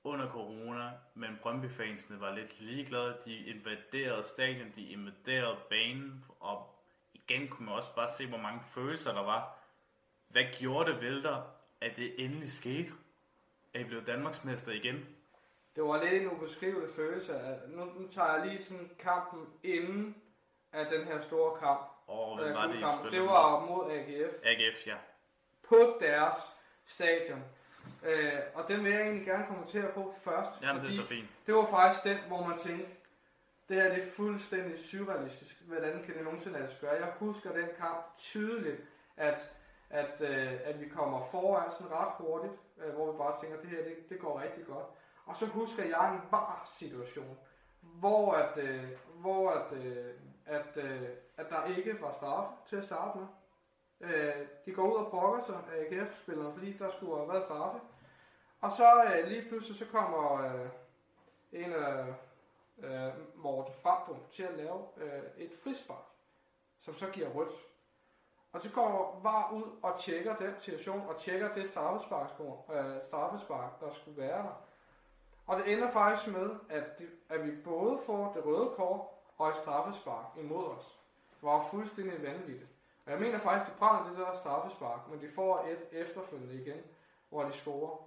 [0.03, 3.17] under corona, men Brøndby-fansene var lidt ligeglade.
[3.25, 6.75] De invaderede stadion, de invaderede banen, og
[7.13, 9.57] igen kunne man også bare se, hvor mange følelser der var.
[10.27, 11.43] Hvad gjorde det ved dig,
[11.81, 12.91] at det endelig skete?
[13.77, 15.05] At I blev Danmarksmester igen?
[15.75, 17.33] det var lidt en ubeskrivelig følelse.
[17.33, 20.15] At nu, nu tager jeg lige sådan kampen inden
[20.73, 21.81] af den her store kamp.
[22.07, 24.33] Og hvad var det, I Det var mod AGF.
[24.43, 24.95] AGF, ja.
[25.69, 26.35] På deres
[26.85, 27.43] stadion.
[28.05, 30.51] Øh, og den vil jeg egentlig gerne kommentere på først.
[30.61, 31.27] Jamen, det er så fint.
[31.45, 32.91] Det var faktisk den, hvor man tænkte,
[33.69, 35.61] det her det er fuldstændig surrealistisk.
[35.61, 36.91] Hvordan kan det nogensinde lade sig gøre?
[36.91, 38.81] Jeg husker den kamp tydeligt,
[39.17, 39.51] at,
[39.89, 43.69] at, øh, at vi kommer foran sådan ret hurtigt, øh, hvor vi bare tænker, det
[43.69, 44.85] her det, det går rigtig godt.
[45.25, 47.37] Og så husker jeg en bar situation,
[47.81, 50.13] hvor at, øh, hvor at, øh,
[50.45, 53.27] at, øh, at der ikke var straf til at starte med.
[54.01, 57.43] Øh, de går ud og brokker sig øh, af AGF-spillerne, fordi der skulle have været
[57.43, 57.79] straffe.
[58.61, 60.69] Og så øh, lige pludselig så kommer øh,
[61.51, 62.13] en af
[62.77, 66.05] øh, Morten Fabrum til at lave øh, et frispark,
[66.81, 67.66] som så giver rødt.
[68.53, 72.29] Og så går VAR ud og tjekker den situation, og tjekker det straffespark,
[72.73, 74.63] øh, straffespark der skulle være der.
[75.47, 79.01] Og det ender faktisk med, at, de, at vi både får det røde kort,
[79.37, 80.99] og et straffespark imod os.
[81.35, 82.69] Det var fuldstændig vanvittigt.
[83.05, 86.61] Og jeg mener faktisk, at de brænder det der straffespark, men de får et efterfølgende
[86.61, 86.83] igen,
[87.29, 87.97] hvor de scorer.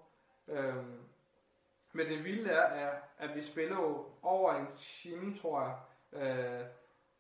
[0.48, 1.00] Øhm,
[1.92, 5.76] men det vilde er, at, at vi spiller jo over en time, tror jeg,
[6.12, 6.66] øh,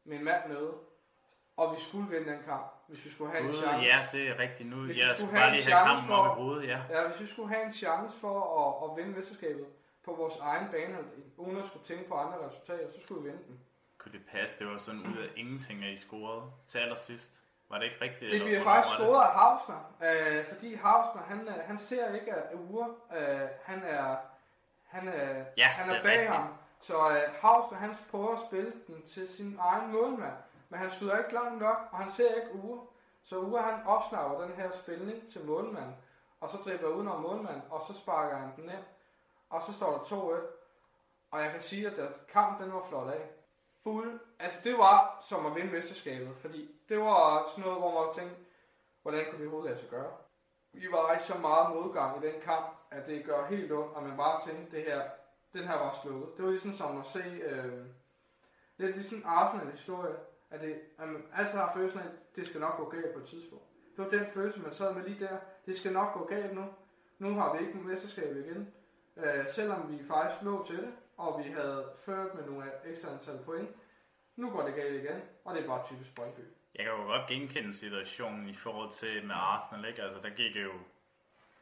[0.04, 0.74] med en mand nede,
[1.60, 3.86] og vi skulle vinde den kamp, hvis vi skulle have en Gud, chance.
[3.90, 4.76] ja, det er rigtigt nu.
[4.76, 6.78] Hvis vi Jeg skulle bare en lige have kampen for- op i hovedet, ja.
[6.90, 9.66] Ja, hvis vi skulle have en chance for at, at vinde mesterskabet
[10.04, 10.98] på vores egen bane,
[11.36, 13.60] uden at skulle tænke på andre resultater, så skulle vi vinde den.
[13.98, 14.58] Kunne det passe?
[14.58, 17.32] Det var sådan ud af ingenting, at I scorede til allersidst.
[17.70, 18.32] Var det ikke rigtigt?
[18.32, 22.42] Det bliver faktisk scoret af Hausner, øh, fordi Hausner, han, øh, han ser ikke af
[22.54, 22.88] Ure,
[23.18, 24.16] øh, han er,
[24.86, 26.30] han er, Ja, han er er bag rigtigt.
[26.30, 26.54] ham.
[26.80, 30.32] Så øh, Hausner, han prøver at spille den til sin egen målmand,
[30.70, 32.86] men han skyder ikke langt nok, og han ser ikke Ure.
[33.22, 35.96] Så Ure, han opsnapper den her spilning til målmanden,
[36.40, 38.84] og så dribler udenom målmanden, og så sparker han den ind,
[39.50, 40.60] og så står der 2-1.
[41.30, 43.30] Og jeg kan sige, at der kampen den var flot af.
[43.82, 48.14] Fuld, altså det var som at vinde mesterskabet, fordi det var sådan noget, hvor man
[48.14, 48.42] tænkte,
[49.02, 50.12] hvordan kunne det overhovedet lade sig gøre?
[50.72, 54.02] Vi var i så meget modgang i den kamp, at det gør helt ondt, og
[54.02, 55.02] man bare tænkte, det her,
[55.52, 56.36] den her var slået.
[56.36, 57.86] Det var ligesom som at se, øh,
[58.76, 60.16] lidt ligesom en Arsenal-historie,
[60.50, 63.18] at, det, at man altid har følelsen af, at det skal nok gå galt på
[63.20, 63.64] et tidspunkt.
[63.96, 65.36] Det var den følelse, man sad med lige der.
[65.66, 66.64] Det skal nok gå galt nu.
[67.18, 68.72] Nu har vi ikke mesterskab igen.
[69.16, 73.38] Øh, selvom vi faktisk lå til det, og vi havde ført med nogle ekstra antal
[73.44, 73.68] point.
[74.36, 76.40] Nu går det galt igen, og det er bare typisk Brøndby.
[76.74, 80.02] Jeg kan jo godt genkende situationen i forhold til med Arsenal, ikke?
[80.02, 80.72] Altså, der gik jo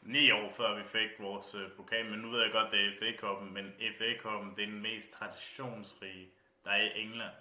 [0.02, 2.90] ni år før vi fik vores øh, pokal, men nu ved jeg godt, det er
[2.98, 6.28] FA-koppen, men FA-koppen, det er den mest traditionsrige,
[6.64, 7.34] der er i England.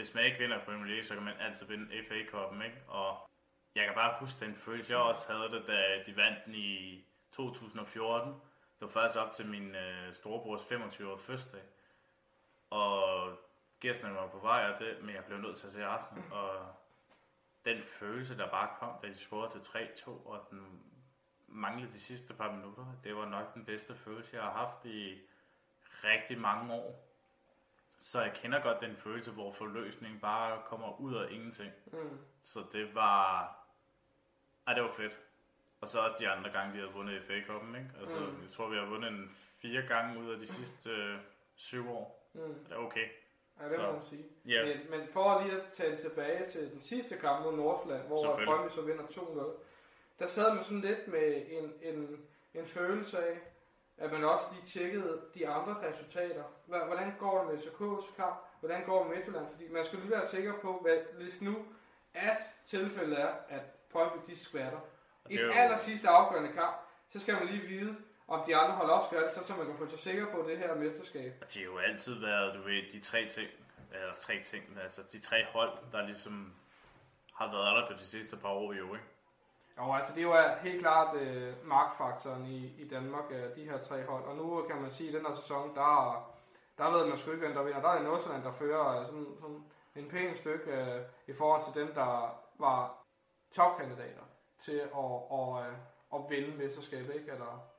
[0.00, 2.82] Hvis man ikke vinder Premier League, så kan man altid vinde FA Cup'en, ikke?
[2.88, 3.30] Og
[3.74, 7.04] jeg kan bare huske den følelse, jeg også havde det, da de vandt den i
[7.32, 8.32] 2014.
[8.32, 8.40] Det
[8.80, 11.60] var faktisk op til min øh, storebrors 25-års fødselsdag.
[12.70, 13.28] Og
[13.80, 16.32] gæsterne var på vej, og det, men jeg blev nødt til at se Arsenal.
[16.32, 16.74] Og
[17.64, 20.82] den følelse, der bare kom, da de scorede til 3-2, og den
[21.48, 25.18] manglede de sidste par minutter, det var nok den bedste følelse, jeg har haft i
[26.04, 27.09] rigtig mange år.
[28.00, 31.72] Så jeg kender godt den følelse, hvor forløsningen bare kommer ud af ingenting.
[31.92, 32.18] Mm.
[32.42, 33.42] Så det var...
[34.66, 35.18] Ej, det var fedt.
[35.80, 37.90] Og så også de andre gange, de havde vundet FA-koppen, ikke?
[38.00, 38.42] Altså, Mm.
[38.42, 39.30] jeg tror, vi har vundet en
[39.62, 41.18] fire gange ud af de sidste øh,
[41.54, 42.30] syv år.
[42.34, 42.58] Mm.
[42.58, 43.08] Så det er okay.
[43.60, 44.24] Ja, det må Så- man sige.
[44.46, 48.40] Ja, Men, men for lige at tage tilbage til den sidste kamp mod Nordsjælland, hvor.
[48.44, 49.62] Brøndby så vinder 2-0,
[50.18, 53.38] der sad man sådan lidt med en, en, en følelse af,
[54.00, 56.44] at man også lige tjekkede de andre resultater.
[56.66, 58.36] Hvordan går det med SK's kamp?
[58.60, 59.46] Hvordan går det med Midtjylland?
[59.50, 61.56] Fordi man skal lige være sikker på, hvad, hvis nu
[62.14, 64.80] at tilfældet er, at Brøndby de skvatter.
[65.30, 66.76] I det den aller sidste afgørende kamp,
[67.12, 67.96] så skal man lige vide,
[68.28, 70.58] om de andre holder også skvatter, så, så man kan få sig sikker på det
[70.58, 71.32] her mesterskab.
[71.40, 73.50] og det har jo altid været, du ved, de tre ting,
[73.92, 76.54] eller tre ting, altså de tre hold, der ligesom
[77.34, 79.06] har været der på de sidste par år jo, ikke?
[79.80, 83.78] Jo, altså det var øh, helt klart øh, markfaktoren i, i Danmark, øh, de her
[83.78, 84.24] tre hold.
[84.24, 85.92] Og nu kan man sige, at den her sæson, der,
[86.78, 87.80] der ved man sgu ikke, hvem der vinder.
[87.80, 89.64] Der er det Nordsjælland, der fører øh, sådan, sådan
[89.96, 93.04] en pæn stykke øh, i forhold til dem, der var
[93.54, 94.22] topkandidater
[94.58, 94.90] til at,
[95.38, 95.76] og, øh,
[96.14, 97.32] at vinde mesterskabet, ikke?
[97.32, 97.70] Eller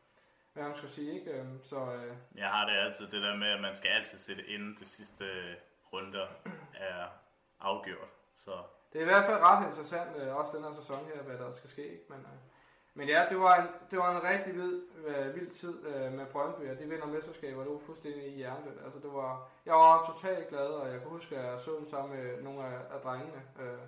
[0.53, 1.31] hvad man skal sige, ikke?
[1.31, 4.47] Øhm, så øh, Jeg har det altid det der med, at man skal altid sætte
[4.47, 5.55] inden det sidste øh,
[5.93, 6.27] runder
[6.73, 7.07] er
[7.59, 8.09] afgjort.
[8.35, 8.51] Så
[8.93, 11.53] det er i hvert fald ret interessant, øh, også den her sæson her, hvad der
[11.53, 12.05] skal ske, ikke?
[12.09, 12.39] Men, øh,
[12.93, 16.25] men ja, det var en, det var en rigtig vild, øh, vild tid øh, med
[16.25, 18.73] Brøndby, og de vinder mesterskaber, det var fuldstændig i hjertet.
[18.85, 21.89] Altså, det var, jeg var totalt glad, og jeg kan huske, at jeg så den
[21.89, 23.83] sammen med nogle af, af drengene, øh,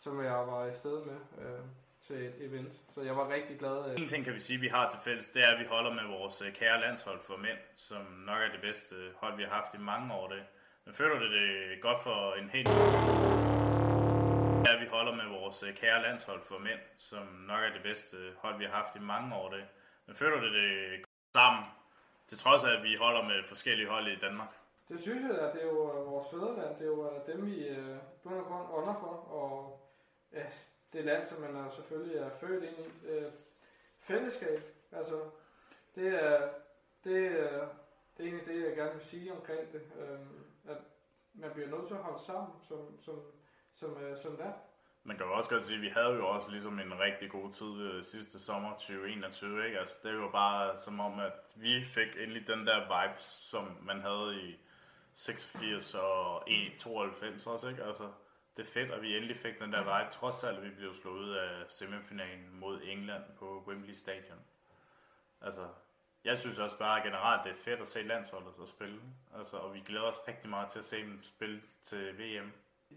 [0.00, 1.64] som jeg var i sted med øh,
[2.06, 2.74] til et event.
[2.94, 3.90] Så jeg var rigtig glad.
[3.90, 4.00] Øh.
[4.02, 6.18] En ting kan vi sige, vi har til fælles, det er, at vi holder med
[6.18, 9.50] vores øh, kære landshold for mænd, som nok er det bedste øh, hold, vi har
[9.50, 10.28] haft i mange år.
[10.28, 10.42] Det.
[10.84, 13.27] Men føler du det er godt for en helt...
[14.66, 18.16] Ja, vi holder med vores øh, kære landshold for mænd, som nok er det bedste
[18.36, 19.50] hold, vi har haft i mange år.
[19.50, 19.64] Det.
[20.06, 21.64] Men føler du det øh, sammen,
[22.26, 24.48] til trods af, at vi holder med forskellige hold i Danmark?
[24.88, 27.76] Det synes jeg, at det er jo øh, vores fædreland, det er jo dem, vi
[28.22, 29.80] bund og grund under for, og
[30.32, 30.46] ja,
[30.92, 32.90] det land, som man er selvfølgelig er født ind i.
[33.98, 34.58] Fællesskab,
[34.92, 35.20] altså,
[35.94, 36.48] det er,
[37.04, 37.68] det, er,
[38.16, 39.82] det er egentlig det, jeg gerne vil sige omkring det,
[40.68, 40.78] at
[41.34, 43.22] man bliver nødt til at holde sammen som, som,
[43.78, 44.52] som, øh, som der.
[45.04, 47.52] Man kan jo også godt sige, at vi havde jo også ligesom en rigtig god
[47.52, 49.78] tid øh, sidste sommer 2021, ikke?
[49.78, 54.00] Altså, det var bare som om, at vi fik endelig den der vibes, som man
[54.00, 54.58] havde i
[55.14, 56.48] 86 og
[56.78, 57.84] 92 også, ikke?
[57.84, 58.12] Altså,
[58.56, 60.94] det er fedt, at vi endelig fik den der vibe, trods alt, at vi blev
[60.94, 64.38] slået ud af semifinalen mod England på Wembley Stadion.
[65.40, 65.68] Altså,
[66.24, 69.00] Jeg synes også bare generelt, det er fedt at se landsholdet så spille.
[69.36, 72.52] Altså, og vi glæder os rigtig meget til at se dem spille til VM.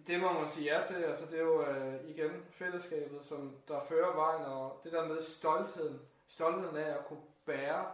[0.08, 0.96] Det må man sige ja til.
[1.04, 5.24] Altså, det er jo øh, igen fællesskabet, som der fører vejen, og det der med
[5.24, 6.02] stoltheden.
[6.28, 7.86] Stoltheden af at kunne bære,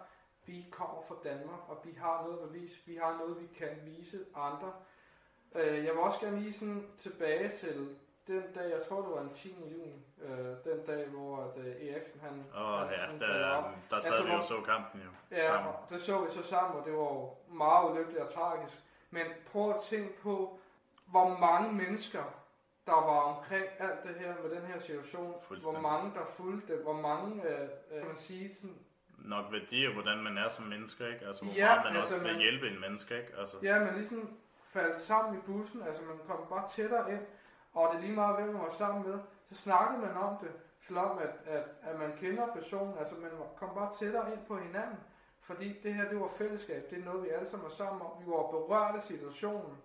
[0.45, 2.77] vi kommer fra Danmark, og vi har noget at bevise.
[2.85, 4.73] Vi har noget, vi kan vise andre.
[5.55, 9.19] Øh, jeg vil også gerne lige sådan tilbage til den dag, jeg tror det var
[9.19, 9.55] den 10.
[9.61, 12.45] juni, øh, den dag, hvor at, øh, Eriksen han...
[12.53, 15.47] Og han ja, sådan der, der sad Altså, vi jo og så kampen jo Ja,
[15.47, 15.73] sammen.
[15.89, 18.77] det så vi så sammen, og det var jo meget ulykkeligt og tragisk.
[19.09, 20.59] Men prøv at tænke på,
[21.08, 22.24] hvor mange mennesker,
[22.86, 25.34] der var omkring alt det her med den her situation.
[25.47, 26.84] Hvor mange, der fulgte det.
[26.84, 28.76] Hvor mange, øh, øh, kan man sige, sådan,
[29.18, 31.26] Nok værdier, hvordan man er som menneske, ikke?
[31.26, 33.34] Altså, hvor Ja, meget man altså, også vil man- hjælpe en menneske, ikke?
[33.39, 34.38] Altså, ja, man ligesom
[34.70, 35.82] faldt sammen i bussen.
[35.84, 37.22] Altså, man kom bare tættere ind.
[37.74, 39.20] Og det er lige meget, hvem man var sammen med.
[39.49, 40.51] Så snakkede man om det,
[40.82, 42.93] selvom at, at, at man kender personen.
[42.99, 44.99] Altså, man kom bare tættere ind på hinanden.
[45.41, 46.89] Fordi det her, det var fællesskab.
[46.89, 48.12] Det er noget, vi alle sammen var sammen om.
[48.26, 49.78] Vi var berørt af situationen.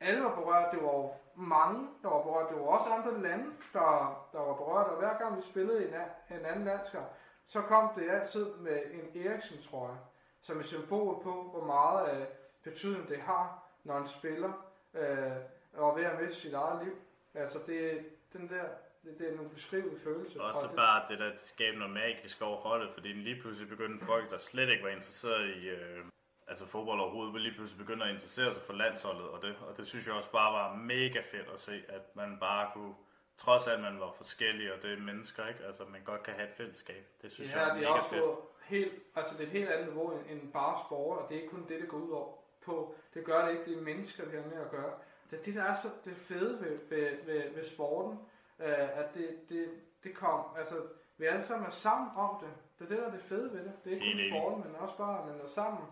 [0.00, 0.74] Alle var berørt.
[0.74, 2.48] Det var mange, der var berørt.
[2.50, 4.86] Det var også andre lande, der, der var berørt.
[4.86, 5.94] Og hver gang vi spillede en,
[6.38, 7.06] en anden landskamp,
[7.46, 9.98] så kom det altid med en Eriksen-trøje,
[10.42, 12.26] som et symbol på, hvor meget øh,
[12.64, 14.52] betydning det har, når en spiller
[14.94, 15.32] øh,
[15.76, 16.94] er ved at miste sit eget liv.
[17.34, 18.64] Altså, det er den der,
[19.04, 20.42] det, det er en ubeskriveligt følelse.
[20.42, 24.06] Og så det, bare det der skabe noget magisk over holdet, fordi lige pludselig begyndte
[24.06, 26.04] folk, der slet ikke var interesseret i øh,
[26.48, 29.76] altså fodbold overhovedet, vil lige pludselig begynde at interessere sig for landsholdet, og det, og
[29.76, 32.94] det synes jeg også bare var mega fedt at se, at man bare kunne,
[33.36, 35.64] trods alt man var forskellige, og det er mennesker, ikke?
[35.66, 37.04] Altså man godt kan have et fællesskab.
[37.22, 38.24] Det synes ja, jeg er det er mega også fedt.
[38.64, 41.40] helt, altså det er et helt andet niveau end, end bare sport, og det er
[41.40, 42.34] ikke kun det, det går ud over
[42.64, 42.94] på.
[43.14, 44.92] Det gør det ikke, det er mennesker, vi har med at gøre.
[45.30, 48.18] Det det, der er så det fede ved, ved, ved, ved sporten,
[48.60, 49.68] øh, at det, det,
[50.04, 50.76] det kom, altså
[51.18, 52.50] vi alle sammen er sammen om det.
[52.78, 53.72] Det er det, der er det fede ved det.
[53.84, 55.84] Det er ikke kun sporten, men også bare, at man er sammen,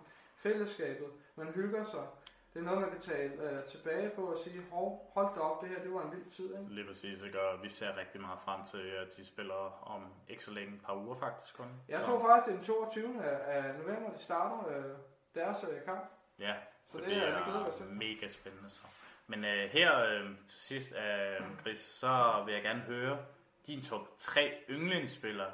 [0.48, 2.06] fællesskabet, man hygger sig.
[2.54, 5.60] Det er noget, man kan tale øh, tilbage på og sige, hov, hold da op,
[5.62, 6.74] det her, det var en vild tid, ikke?
[6.74, 7.40] Lige præcis, ikke?
[7.40, 10.82] og vi ser rigtig meget frem til, at de spiller om ikke så længe, et
[10.86, 11.66] par uger faktisk kun.
[11.88, 13.24] Jeg Så- tror faktisk, det er den 22.
[13.24, 14.96] af november, de starter øh,
[15.34, 16.04] deres øh, kamp.
[16.38, 16.54] Ja,
[16.86, 18.70] Så så det det, er- er mega spændende.
[18.70, 18.82] Så.
[19.26, 23.18] Men øh, her øh, til sidst, øh, Chris, så vil jeg gerne høre
[23.66, 25.52] din top 3 yndlingsspillere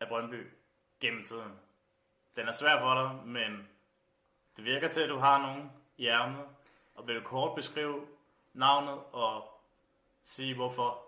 [0.00, 0.52] af Brøndby
[1.00, 1.52] gennem tiden.
[2.36, 3.68] Den er svær for dig, men
[4.56, 6.44] det virker til, at du har nogen i ærmet.
[6.94, 8.06] Og vil du kort beskrive
[8.52, 9.42] navnet og
[10.22, 11.02] sige hvorfor?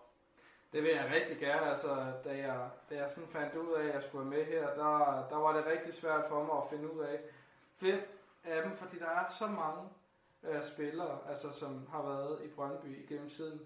[0.72, 1.70] Det vil jeg rigtig gerne.
[1.70, 4.66] Altså, da jeg, da jeg sådan fandt ud af, at jeg skulle være med her,
[4.66, 7.20] der, der var det rigtig svært for mig at finde ud af,
[7.78, 9.88] hvem af dem, fordi der er så mange
[10.42, 13.60] øh, spillere, altså, som har været i Brøndby igennem tiden.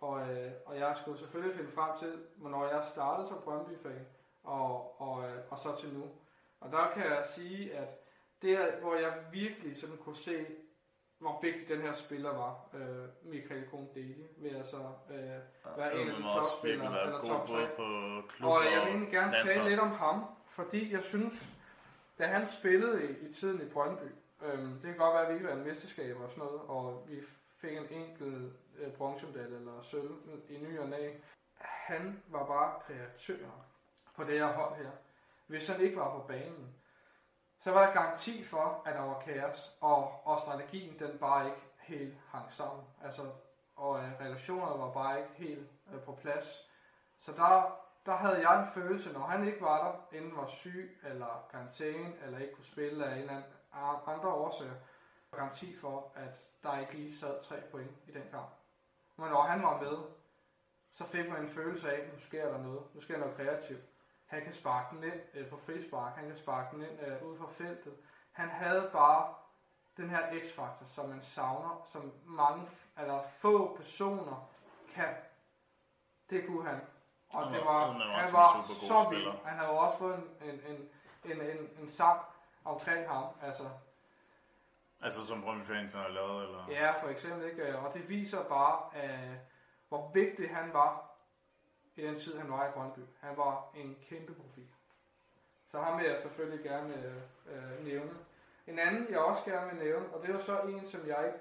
[0.00, 4.06] Og, øh, og jeg skulle selvfølgelig finde frem til, hvornår jeg startede som Brøndby-fan,
[4.44, 6.04] og, og, øh, og så til nu.
[6.60, 7.88] Og der kan jeg sige, at
[8.46, 10.46] der, hvor jeg virkelig sådan kunne se,
[11.18, 14.76] hvor vigtig den her spiller var, øh, Michael Kron Deli, vil jeg så
[15.10, 15.18] øh,
[15.78, 19.44] være en af de topspillere, eller top på klub Og jeg vil egentlig gerne tale
[19.46, 19.68] landshold.
[19.68, 21.46] lidt om ham, fordi jeg synes,
[22.18, 24.10] da han spillede i, i tiden i Brøndby,
[24.42, 27.20] øhm, det kan godt være, at vi ikke vandt mesterskaber og sådan noget, og vi
[27.60, 30.10] fik en enkelt øh, bronzemedalje eller sølv
[30.48, 31.10] i ny og næ.
[31.58, 33.46] Han var bare kreatør
[34.16, 34.90] på det her hold her.
[35.46, 36.74] Hvis han ikke var på banen,
[37.66, 41.60] så var der garanti for, at der var kaos, og, og strategien den bare ikke
[41.78, 42.84] helt hang sammen.
[43.04, 43.22] Altså,
[43.76, 46.70] og øh, relationerne var bare ikke helt øh, på plads.
[47.20, 51.00] Så der, der havde jeg en følelse, når han ikke var der, enten var syg,
[51.04, 53.50] eller karantæne, eller ikke kunne spille af en eller anden
[54.06, 54.74] andre årsager,
[55.32, 58.48] garanti for, at der ikke lige sad tre point i den kamp.
[59.16, 59.98] Men når han var med,
[60.92, 63.36] så fik man en følelse af, at nu sker der noget, nu sker der noget
[63.36, 63.84] kreativt.
[64.26, 67.38] Han kan sparke den ind øh, på frispark, han kan sparke den ind øh, ud
[67.38, 67.94] fra feltet.
[68.32, 69.34] Han havde bare
[69.96, 72.68] den her x-faktor, som man savner, som mange,
[72.98, 74.48] eller få personer
[74.94, 75.14] kan.
[76.30, 76.80] Det kunne han.
[77.34, 79.28] Og Han det var- var, han var han var så vild.
[79.44, 80.88] Han havde jo også fået en, en, en,
[81.32, 82.20] en, en, en sang
[82.64, 83.24] omkring ham.
[83.42, 83.64] Altså,
[85.02, 86.66] Altså som Brøndby fans har lavet, eller?
[86.70, 87.78] Ja, for eksempel ikke.
[87.78, 89.36] Og det viser bare, øh,
[89.88, 91.05] hvor vigtig han var
[91.96, 93.00] i den tid, han var i Brøndby.
[93.20, 94.66] Han var en kæmpe profil.
[95.70, 97.16] Så ham vil jeg selvfølgelig gerne øh,
[97.56, 98.10] øh, nævne.
[98.66, 101.38] En anden, jeg også gerne vil nævne, og det var så en, som jeg ikke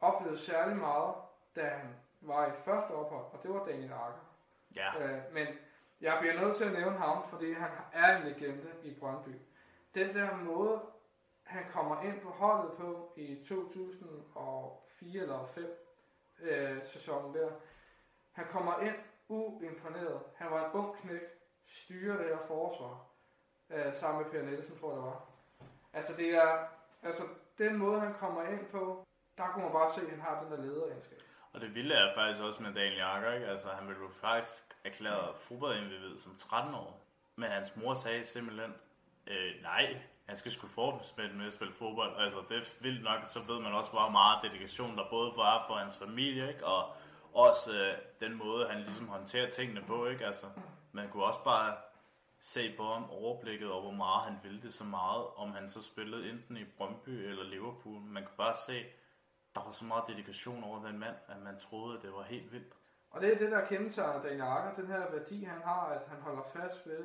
[0.00, 1.14] oplevede særlig meget,
[1.56, 4.20] da han var i første ophold, og det var Daniel Akker.
[4.76, 5.46] Ja, Øh, men
[6.00, 9.34] jeg bliver nødt til at nævne ham, fordi han er en legende i Brøndby.
[9.94, 10.80] Den der måde,
[11.42, 15.78] han kommer ind på holdet på i 2004 eller 5
[16.40, 17.50] øh, sæsonen der.
[18.32, 18.94] Han kommer ind
[19.28, 20.20] uimponeret.
[20.36, 21.20] Han var en ung knæk,
[21.66, 23.06] styrer det her forsvar,
[23.70, 25.24] øh, sammen med Per Nielsen, tror jeg det var.
[25.92, 26.66] Altså det er,
[27.02, 27.22] altså
[27.58, 29.06] den måde han kommer ind på,
[29.38, 31.18] der kunne man bare se, at han har den der lederegenskab.
[31.52, 33.46] Og det vilde er faktisk også med Daniel Jakker, ikke?
[33.46, 37.00] Altså, han blev jo faktisk erklæret fodboldindivid som 13 år.
[37.36, 38.74] Men hans mor sagde simpelthen,
[39.26, 39.96] øh, nej,
[40.26, 42.16] han skal sgu fortsætte med at spille fodbold.
[42.18, 45.64] Altså, det er vildt nok, så ved man også, hvor meget dedikation der både var
[45.66, 46.66] for hans familie, ikke?
[46.66, 46.96] Og
[47.34, 50.26] også øh, den måde, han ligesom håndterer tingene på, ikke?
[50.26, 50.46] Altså,
[50.92, 51.76] man kunne også bare
[52.40, 55.82] se på ham overblikket over, hvor meget han ville det så meget, om han så
[55.82, 58.00] spillede enten i Brøndby eller Liverpool.
[58.00, 58.84] Man kunne bare se,
[59.54, 62.52] der var så meget dedikation over den mand, at man troede, at det var helt
[62.52, 62.72] vildt.
[63.10, 66.20] Og det er det, der kendetegner Daniel Akker, den her værdi, han har, at han
[66.20, 67.04] holder fast ved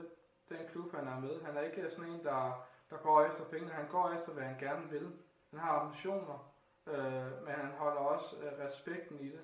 [0.49, 1.43] den klub, han er med.
[1.45, 3.73] Han er ikke sådan en, der, der går efter pengene.
[3.73, 5.11] Han går efter, hvad han gerne vil.
[5.49, 6.51] Han har ambitioner,
[6.88, 9.41] øh, men han holder også øh, respekten i det.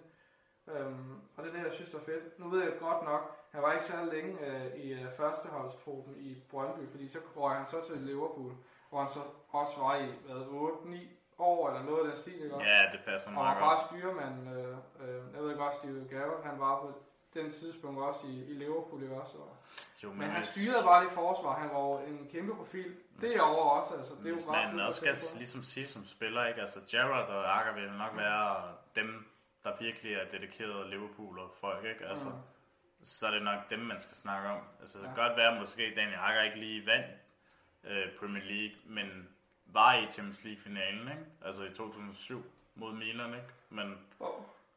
[0.67, 2.39] Øhm, og det er det, jeg synes er fedt.
[2.39, 6.37] Nu ved jeg godt nok, han var ikke særlig længe øh, i øh, førsteholdstruppen i
[6.51, 8.51] Brøndby, fordi så går han så til Liverpool,
[8.89, 9.19] hvor han så
[9.51, 10.97] også var i hvad, 8-9
[11.39, 12.67] år eller noget af den stil, ikke også?
[12.67, 13.63] Ja, det passer Og meget godt.
[13.69, 16.91] bare styrmand, øh, øh, jeg ved godt, Steve Garrett, han var på
[17.33, 19.37] den tidspunkt også i, i Liverpool, ikke også?
[19.37, 19.55] Og,
[20.03, 22.95] Jo, men, men han hvis- styrede bare det forsvar, han var en kæmpe profil.
[23.21, 24.13] Det er over også, altså.
[24.23, 26.59] Det er jo ret man også skal ligesom sige som spiller, ikke?
[26.59, 28.55] Altså Gerrard og Akker vil nok være
[28.95, 29.25] dem,
[29.63, 32.05] der virkelig er dedikeret Liverpool og folk, ikke?
[32.05, 32.35] Altså, Mm.
[33.03, 34.61] så er det nok dem, man skal snakke om.
[34.81, 37.05] Altså, det kan godt være, måske Daniel Akker ikke lige vandt
[37.83, 39.29] øh, Premier League, men
[39.65, 41.25] var i Champions League-finalen, ikke?
[41.45, 42.43] Altså i 2007
[42.75, 43.47] mod Milan, ikke?
[43.69, 44.27] Men Åh,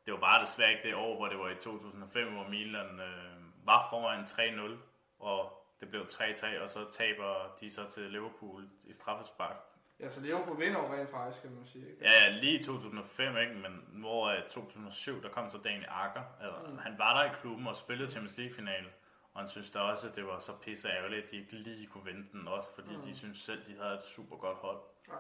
[0.07, 3.67] det var bare desværre ikke det år, hvor det var i 2005, hvor Milan øh,
[3.67, 4.79] var foran 3-0,
[5.19, 9.57] og det blev 3-3, og så taber de så til Liverpool i straffespark.
[10.01, 11.91] Ja, så Liverpool vinder jo rent faktisk, kan man sige.
[11.91, 12.05] Ikke?
[12.05, 13.55] Ja, ja, lige i 2005, ikke?
[13.55, 16.23] men hvor i 2007, der kom så Daniel Akker.
[16.41, 16.79] Altså, Mm.
[16.79, 18.89] Han var der i klubben og spillede Champions League-finale,
[19.35, 21.87] og han synes da også, at det var så pisse ærgerligt, at de ikke lige
[21.87, 23.03] kunne vinde den, også fordi Mm.
[23.03, 24.81] de synes selv, de havde et super godt hold.
[25.09, 25.15] Ja,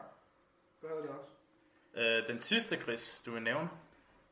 [0.83, 1.31] det er det også.
[1.95, 3.71] Øh, den sidste, Chris, du vil nævne?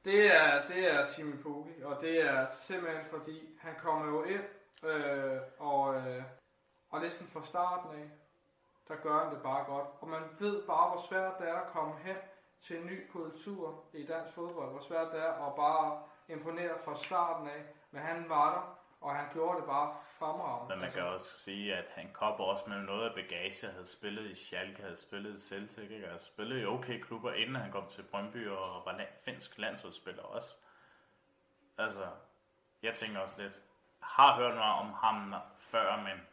[0.05, 4.43] Det er, det er Jimmy Pukki, og det er simpelthen fordi, han kommer jo ind,
[4.85, 6.23] øh, og, øh,
[6.91, 8.11] og næsten fra starten af,
[8.89, 9.87] der gør han det bare godt.
[10.01, 12.17] Og man ved bare, hvor svært det er at komme hen
[12.63, 14.71] til en ny kultur i dansk fodbold.
[14.71, 17.65] Hvor svært det er at bare imponere fra starten af.
[17.91, 20.75] Men han var der, og han gjorde det bare fremragende.
[20.75, 24.31] Men man kan også sige, at han kom også med noget af bagage, havde spillet
[24.31, 26.13] i Schalke, havde spillet i Celtic, ikke?
[26.13, 30.57] og spillet i okay klubber, inden han kom til Brøndby og var finsk landsholdsspiller også.
[31.79, 32.07] Altså,
[32.83, 33.61] jeg tænker også lidt,
[34.01, 36.27] har hørt noget om ham før, men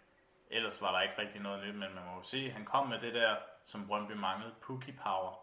[0.52, 2.88] ellers var der ikke rigtig noget nyt, men man må jo sige, at han kom
[2.88, 5.40] med det der, som Brøndby manglede, Pookie Power.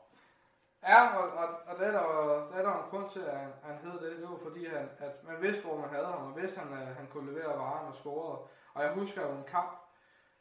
[0.82, 3.38] Ja, og, og, og det er der, jo- det er der en grund til, at
[3.62, 4.18] han, hed det.
[4.18, 6.88] Det var fordi, han, at man vidste, hvor man havde ham, og vidste, at han,
[6.88, 8.38] øh, han kunne levere varen og score.
[8.74, 9.78] Og jeg husker jo en kamp,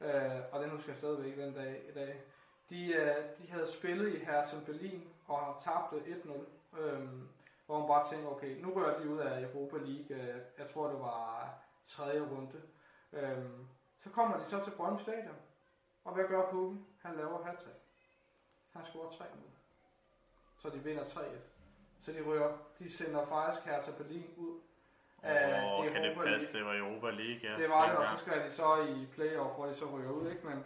[0.01, 2.21] øh, og den husker jeg stadigvæk den dag i dag.
[2.69, 6.79] De, øh, de havde spillet i Herzen Berlin og tabte 1-0.
[6.79, 7.07] Øh,
[7.65, 10.15] hvor man bare tænkte, okay, nu rører de ud af Europa League.
[10.33, 11.49] Øh, jeg tror, det var
[11.87, 12.61] tredje runde.
[13.13, 13.37] Øh,
[14.03, 15.35] så kommer de så til Brøndby Stadion.
[16.03, 16.77] Og hvad gør Pugge?
[17.01, 17.67] Han laver hat
[18.73, 19.57] Han scorer 3 mål
[20.57, 21.21] så de vinder 3-1.
[22.01, 24.59] Så de rører, de sender faktisk Hertha Berlin ud
[25.23, 26.59] af Og kan det passe, League.
[26.59, 27.57] det var Europa League, ja.
[27.61, 30.29] Det var det, og så skal de så i playoff, hvor de så ryger ud,
[30.31, 30.45] ikke?
[30.47, 30.57] Men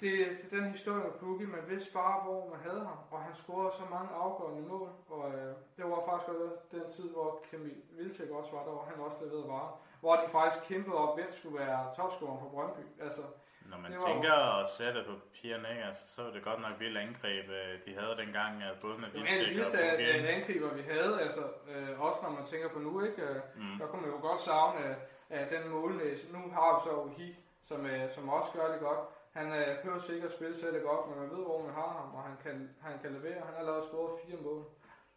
[0.00, 0.10] det,
[0.42, 3.34] det er den historie med Pukki, man vidste bare, hvor man havde ham, og han
[3.34, 7.82] scorede så mange afgørende mål, og øh, det var faktisk også den tid, hvor Kamil
[7.90, 11.30] Vilcek også var der, hvor han også leverede varer, hvor de faktisk kæmpede op, hvem
[11.38, 12.84] skulle være topscorer for Brøndby.
[13.06, 13.22] Altså,
[13.70, 16.42] Når man Det var- tænker og ser det på papirerne, ikke, altså, så var det
[16.50, 19.50] godt nok vildt angreb, øh, de havde dengang, øh, både med det af Vilcek og
[19.50, 20.14] vildeste Pugge.
[20.14, 21.42] øh, angriber, vi havde, altså,
[21.72, 23.22] øh, også når man tænker på nu, ikke?
[23.28, 23.76] Øh, Mm.
[23.80, 24.96] Der kunne man jo godt savne af,
[25.38, 26.24] af den målnæse.
[26.36, 27.28] Nu har vi så Uhi,
[27.68, 29.02] som, øh, som også gør det godt.
[29.38, 32.08] Han øh, behøver sikkert spille selv det godt, men man ved, hvor man har ham,
[32.16, 33.40] og han kan, han kan levere.
[33.48, 34.62] Han har lavet scoret fire mål,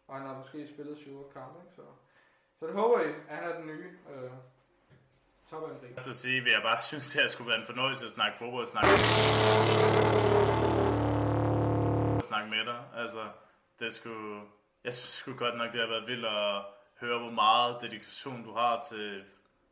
[0.08, 1.56] og han har måske spillet syv kampe.
[1.64, 1.74] Ikke?
[1.78, 1.82] Så,
[2.58, 4.30] så det håber jeg, at han er den nye øh,
[5.50, 5.94] topangriber.
[5.96, 8.38] Først at sige, at jeg bare synes, det her skulle være en fornøjelse at snakke
[8.38, 8.90] fodbold, snakke,
[12.30, 12.80] snakke med dig.
[12.94, 13.22] Altså,
[13.80, 14.42] det skulle,
[14.84, 16.62] jeg synes sgu godt nok, det har været vildt at
[17.00, 19.24] høre, hvor meget dedikation du har til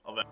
[0.09, 0.25] at være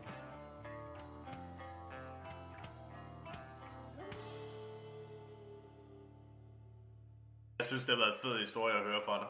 [7.59, 9.29] Jeg synes, det har været en fed historie at høre fra dig.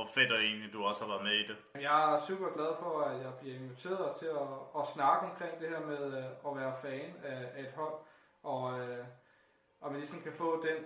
[0.00, 1.56] Og fedt at egentlig, du også har været med i det.
[1.82, 4.48] Jeg er super glad for, at jeg bliver inviteret til at,
[4.80, 7.94] at snakke omkring det her med øh, at være fan af, af et hold,
[8.42, 9.04] og, øh,
[9.80, 10.76] og man ligesom kan få den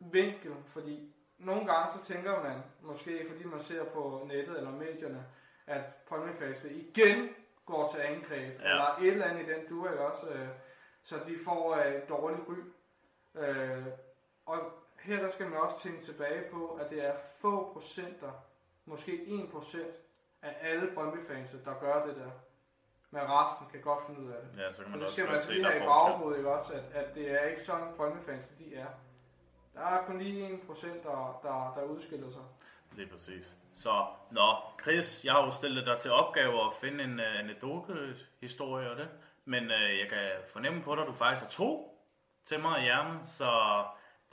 [0.00, 5.26] vinkel, fordi nogle gange så tænker man, måske fordi man ser på nettet eller medierne,
[5.66, 7.28] at Palmefaste igen
[7.66, 8.70] går til angreb, Ja.
[8.70, 10.48] eller et eller andet i den du ikke også, øh,
[11.02, 12.56] så de får øh, et dårligt ry.
[13.40, 13.86] Øh,
[14.46, 14.58] og
[15.00, 18.30] her der skal man også tænke tilbage på, at det er få procenter,
[18.86, 19.94] måske 1 procent
[20.42, 22.30] af alle Brøndby-fans, der gør det der.
[23.10, 24.62] Men resten kan godt finde ud af det.
[24.62, 25.84] Ja, så kan Og man det også skal man altså se, lige der have er
[25.84, 26.72] i baghovedet, ikke også?
[26.74, 28.86] At, at det er ikke sådan, Brøndby-fans de er.
[29.74, 32.42] Der er kun lige 1 procent, der, der, der udskiller sig.
[32.92, 33.56] Lige præcis.
[33.72, 38.90] Så, nå, Chris, jeg har jo stillet dig til opgave at finde en uh, anekdote-historie
[38.90, 39.08] og det.
[39.44, 42.00] Men uh, jeg kan fornemme på dig, at du faktisk har to
[42.44, 43.24] til mig i hjernen.
[43.24, 43.50] Så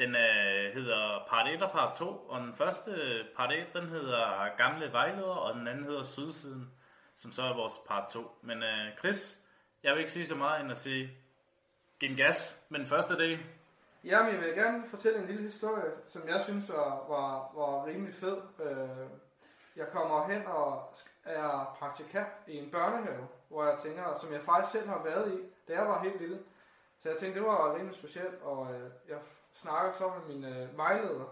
[0.01, 2.05] den uh, hedder part 1 og part 2.
[2.05, 2.91] Og den første
[3.35, 6.71] part 1, den hedder Gamle Vejleder, og den anden hedder Sydsiden,
[7.15, 8.19] som så er vores part 2.
[8.41, 9.39] Men uh, Chris,
[9.83, 11.11] jeg vil ikke sige så meget end at sige,
[11.99, 13.39] giv en gas med den første del.
[14.03, 18.15] Jamen, jeg vil gerne fortælle en lille historie, som jeg synes var, var, var rimelig
[18.15, 18.37] fed.
[18.63, 19.07] Øh,
[19.75, 20.93] Jeg kommer hen og
[21.23, 25.37] er praktikant i en børnehave, hvor jeg tænker, som jeg faktisk selv har været i,
[25.67, 26.39] da jeg var helt lille.
[27.03, 29.17] Så jeg tænkte, det var rimelig specielt, og øh, jeg
[29.61, 31.25] snakker så med min øh, vejleder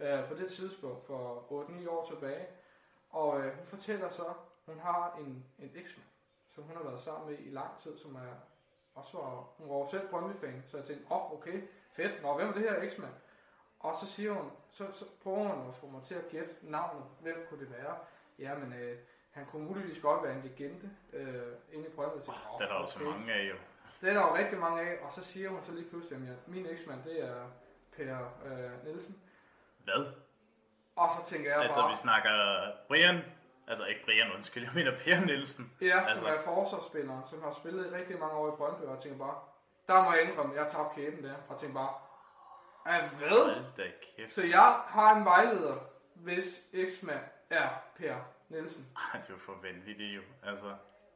[0.00, 1.44] øh, på det tidspunkt for
[1.84, 2.46] 8-9 år tilbage.
[3.10, 4.24] Og øh, hun fortæller så,
[4.66, 6.08] hun har en, en eksmand,
[6.54, 8.34] som hun har været sammen med i lang tid, som er
[8.94, 11.62] også var, hun var selv Brøndby-fan, så jeg tænkte, åh, oh, okay,
[11.92, 13.12] fedt, nå, hvem er det her eksmand?
[13.80, 17.04] Og så siger hun, så, så prøver hun at få mig til at gætte navnet,
[17.20, 17.96] hvem kunne det være?
[18.38, 18.98] Jamen, øh,
[19.30, 22.16] han kunne muligvis godt være en legende øh, inde i Brøndby.
[22.16, 23.54] Tænkte, Det er der jo så mange af jo.
[24.00, 26.48] Det er der jo rigtig mange af, og så siger hun så lige pludselig, at
[26.48, 27.46] min eksmand, det er
[27.96, 29.16] Per øh, Nielsen.
[29.84, 30.06] Hvad?
[30.96, 32.30] Og så tænker jeg Altså, bare, vi snakker
[32.88, 33.24] Brian,
[33.68, 35.72] altså ikke Brian, undskyld, jeg mener Per Nielsen.
[35.80, 38.94] ja, altså- som er forsvarsspilleren, som har spillet i rigtig mange år i Brøndby, og
[38.94, 39.38] jeg tænker bare,
[39.86, 41.94] der må jeg indrømme, jeg tabte kæben der, og tænker bare,
[42.96, 43.64] at hvad?
[43.76, 44.34] Da kæft.
[44.34, 45.76] Så jeg har en vejleder,
[46.14, 48.14] hvis eksmand er Per
[48.48, 48.86] Nielsen.
[48.96, 50.22] Ej, det er jo for vanvittigt jo.
[50.46, 50.74] Altså,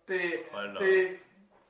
[0.09, 1.19] Det, Hold det,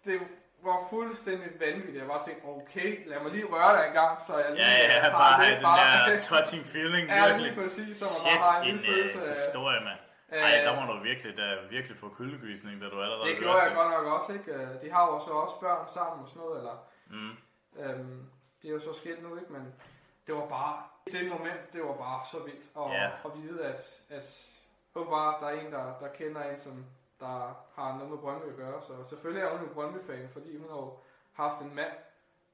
[0.05, 0.21] det
[0.65, 1.97] var fuldstændig vanvittigt.
[2.03, 4.95] Jeg bare tænkte, okay, lad mig lige røre dig en gang, så jeg lige ja,
[4.95, 5.65] ja, har bare have den
[6.13, 7.43] der touching feeling, Ja, virkelig.
[7.47, 9.35] lige præcis, så man Shit, bare har en en lille følelse uh, af...
[9.35, 10.01] historie, mand.
[10.33, 11.47] Øh, Ej, der må du virkelig, da,
[11.77, 14.53] virkelig få kuldegysning, da du allerede Det gjorde jeg godt nok også, ikke?
[14.53, 16.77] Øh, De har jo så også børn sammen og sådan noget, eller...
[17.15, 17.35] Mm.
[17.83, 18.23] Øhm,
[18.63, 19.53] det er jo så skilt nu, ikke?
[19.53, 19.65] Men
[20.27, 20.75] det var bare...
[21.07, 23.07] I det moment, det var bare så vildt at, Ja.
[23.27, 24.29] at vide, at, at
[24.95, 26.85] åbenbart der er en, der, der kender en, som
[27.21, 28.83] der har noget med Brøndby at gøre.
[28.87, 30.99] Så selvfølgelig er hun jo Brøndby-fan, fordi hun har jo
[31.33, 31.93] haft en mand,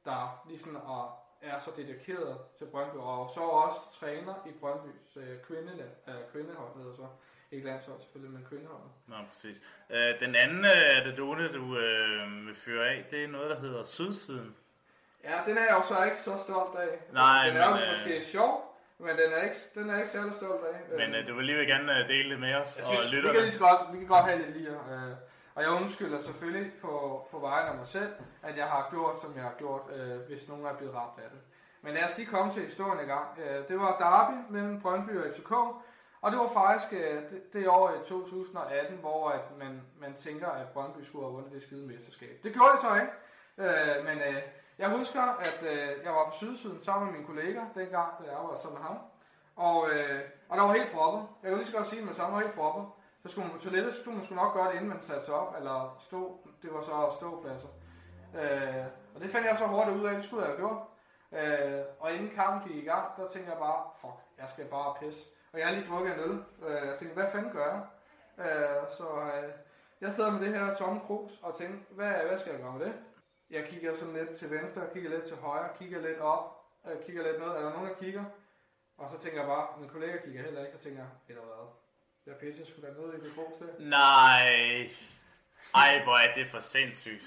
[0.04, 5.16] der lige sådan er, er så dedikeret til Brøndby, og så også træner i Brøndbys
[5.16, 5.72] øh, kvinde,
[6.08, 7.06] øh, kvindehold, hedder så.
[7.52, 8.90] Ikke landshold selvfølgelig, men kvindeholdet.
[9.06, 9.62] Nå, præcis.
[9.90, 13.84] Øh, den anden øh, anekdote, du øh, vil føre af, det er noget, der hedder
[13.84, 14.56] Sydsiden.
[15.24, 16.98] Ja, den er jeg jo så ikke så stolt af.
[17.12, 18.69] Nej, den er jo men, øh, måske sjov,
[19.04, 20.96] men den er ikke, den er ikke særlig stolt af.
[21.00, 23.30] Men øh, du vil lige gerne øh, dele det med os jeg og synes, vi
[23.32, 24.70] kan lige så godt, vi kan godt have det lige.
[24.70, 25.12] Øh,
[25.54, 26.92] og jeg undskylder selvfølgelig på,
[27.30, 30.48] på vejen af mig selv, at jeg har gjort, som jeg har gjort, øh, hvis
[30.48, 31.40] nogen er blevet ramt af det.
[31.82, 33.28] Men lad os lige komme til historien i gang.
[33.38, 35.52] Øh, det var derby mellem Brøndby og FCK,
[36.22, 40.48] og det var faktisk øh, det, det år i 2018, hvor at man, man tænker,
[40.48, 42.40] at Brøndby skulle have vundet det skide mesterskab.
[42.42, 43.12] Det gjorde det så ikke,
[43.58, 44.42] øh, men øh,
[44.80, 48.38] jeg husker, at øh, jeg var på Sydsiden sammen med min kollega, dengang, da jeg
[48.50, 48.98] var sammen med ham.
[49.56, 51.22] Og, øh, og der var helt proppet.
[51.42, 52.84] Jeg kan lige så godt sige, at man sammen var helt proppet.
[53.22, 55.24] Så skulle man på toilettet, så skulle man sgu nok gøre det, inden man satte
[55.24, 56.38] sig op, eller stå.
[56.62, 57.68] Det var så ståpladser.
[58.40, 60.80] Øh, og det fandt jeg så hurtigt ud af, det skulle jeg have gjort.
[61.32, 64.94] Øh, og inden kampen gik i gang, der tænkte jeg bare, fuck, jeg skal bare
[65.00, 65.22] pisse.
[65.52, 66.44] Og jeg har lige drukket en øl.
[66.66, 67.82] Øh, jeg tænkte, hvad fanden gør jeg?
[68.46, 69.50] Øh, så øh,
[70.00, 72.86] jeg sad med det her tomme krus og tænkte, hvad, hvad skal jeg gøre med
[72.86, 72.94] det?
[73.50, 77.22] Jeg kigger sådan lidt til venstre, kigger lidt til højre, kigger lidt op, øh, kigger
[77.22, 77.48] lidt ned.
[77.48, 78.24] Er der nogen, der kigger?
[78.98, 81.04] Og så tænker jeg bare, min kollega kigger heller ikke, og tænker,
[81.36, 81.66] du hvad?
[82.26, 83.66] Jeg pisser sgu da ned i det der.
[83.78, 84.90] Nej.
[85.74, 87.24] Ej, hvor er det for sindssygt.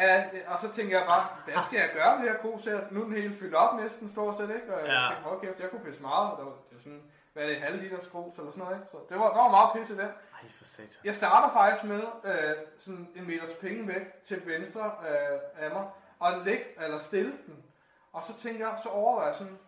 [0.00, 2.80] Ja, og så tænker jeg bare, hvad skal jeg gøre med det her her?
[2.90, 4.74] Nu er den helt fyldt op næsten, stort set, ikke?
[4.74, 5.06] Og jeg Ja.
[5.08, 6.30] tænkte, hold kæft, jeg kunne pisse meget.
[6.32, 7.02] og Det var, det var sådan,
[7.38, 8.88] hvad er det, halv liters krus eller sådan noget, ikke?
[8.90, 10.06] Så det var, der var meget pisse i den.
[10.06, 11.00] Ej, for satan.
[11.04, 15.86] Jeg starter faktisk med øh, sådan en meters penge væk til venstre øh, af mig,
[16.18, 17.64] og læg, eller stille den.
[18.12, 19.58] Og så tænker jeg, så overvejer jeg sådan,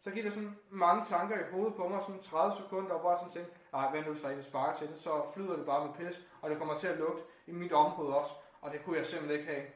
[0.00, 3.18] så giver det sådan mange tanker i hovedet på mig, sådan 30 sekunder, og bare
[3.18, 5.94] sådan tænker, nej, vent nu, der ikke sparker til det, så flyder det bare med
[5.94, 9.06] pis, og det kommer til at lugte i mit område også, og det kunne jeg
[9.06, 9.66] simpelthen ikke have.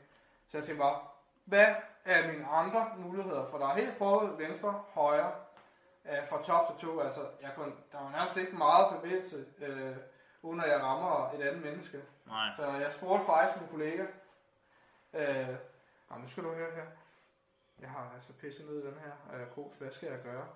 [0.49, 0.99] Så jeg tænkte bare,
[1.45, 1.67] hvad
[2.05, 3.51] er mine andre muligheder?
[3.51, 5.33] For der er helt prøvet venstre, højre,
[6.11, 7.01] øh, fra top til to.
[7.01, 9.97] Altså, jeg kunne, der var nærmest ikke meget bevægelse, øh,
[10.43, 12.03] uden at jeg rammer et andet menneske.
[12.27, 12.49] Nej.
[12.57, 14.05] Så jeg spurgte faktisk min kollega,
[15.15, 15.49] øh,
[16.11, 16.85] "Nå, nu skal du høre her.
[17.81, 20.47] Jeg har altså pisset ned i den her øh, krus, hvad skal jeg gøre?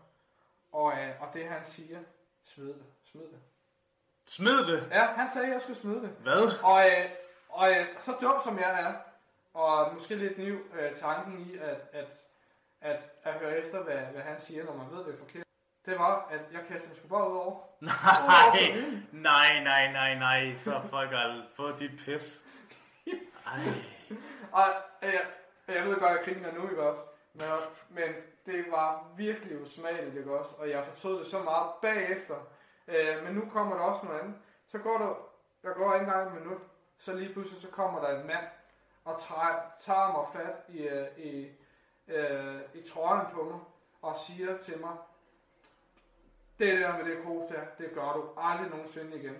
[0.73, 1.99] Og, øh, og det han siger,
[2.45, 3.41] smid det, smid det.
[4.27, 4.89] Smid det.
[4.91, 6.11] Ja, han sagde, at jeg skulle smide det.
[6.11, 6.63] Hvad?
[6.63, 7.11] Og, øh,
[7.49, 8.95] og øh, så dum som jeg er,
[9.55, 12.27] og måske lidt ny øh, tanken i, at, at,
[12.81, 15.45] at, at høre efter, hvad, hvad han siger, når man ved, det er forkert.
[15.87, 17.61] Det var, at jeg kastede sgu bare ud over.
[17.81, 20.57] Nej, nej, nej, nej, nej.
[20.57, 22.41] Så folk har fået dit pis.
[23.47, 23.61] Ej.
[24.53, 24.65] Og
[25.03, 25.23] jeg,
[25.69, 27.03] jeg ved godt, at jeg griner nu, ikke også?
[27.35, 27.49] Men,
[27.89, 28.15] men
[28.47, 30.51] det var virkelig usmageligt, ikke også?
[30.59, 32.37] Og jeg fortrød det så meget bagefter.
[32.89, 34.35] Øh, men nu kommer der også noget andet.
[34.67, 35.15] Så går der,
[35.63, 36.61] der går ikke engang en minut,
[36.99, 38.45] så lige pludselig så kommer der en mand
[39.05, 41.51] og tager, tager mig fat i, øh, i,
[42.11, 43.61] øh, i trøjen på mig
[44.03, 44.97] og siger til mig,
[46.59, 49.37] det der med det kos der, det gør du aldrig nogensinde igen.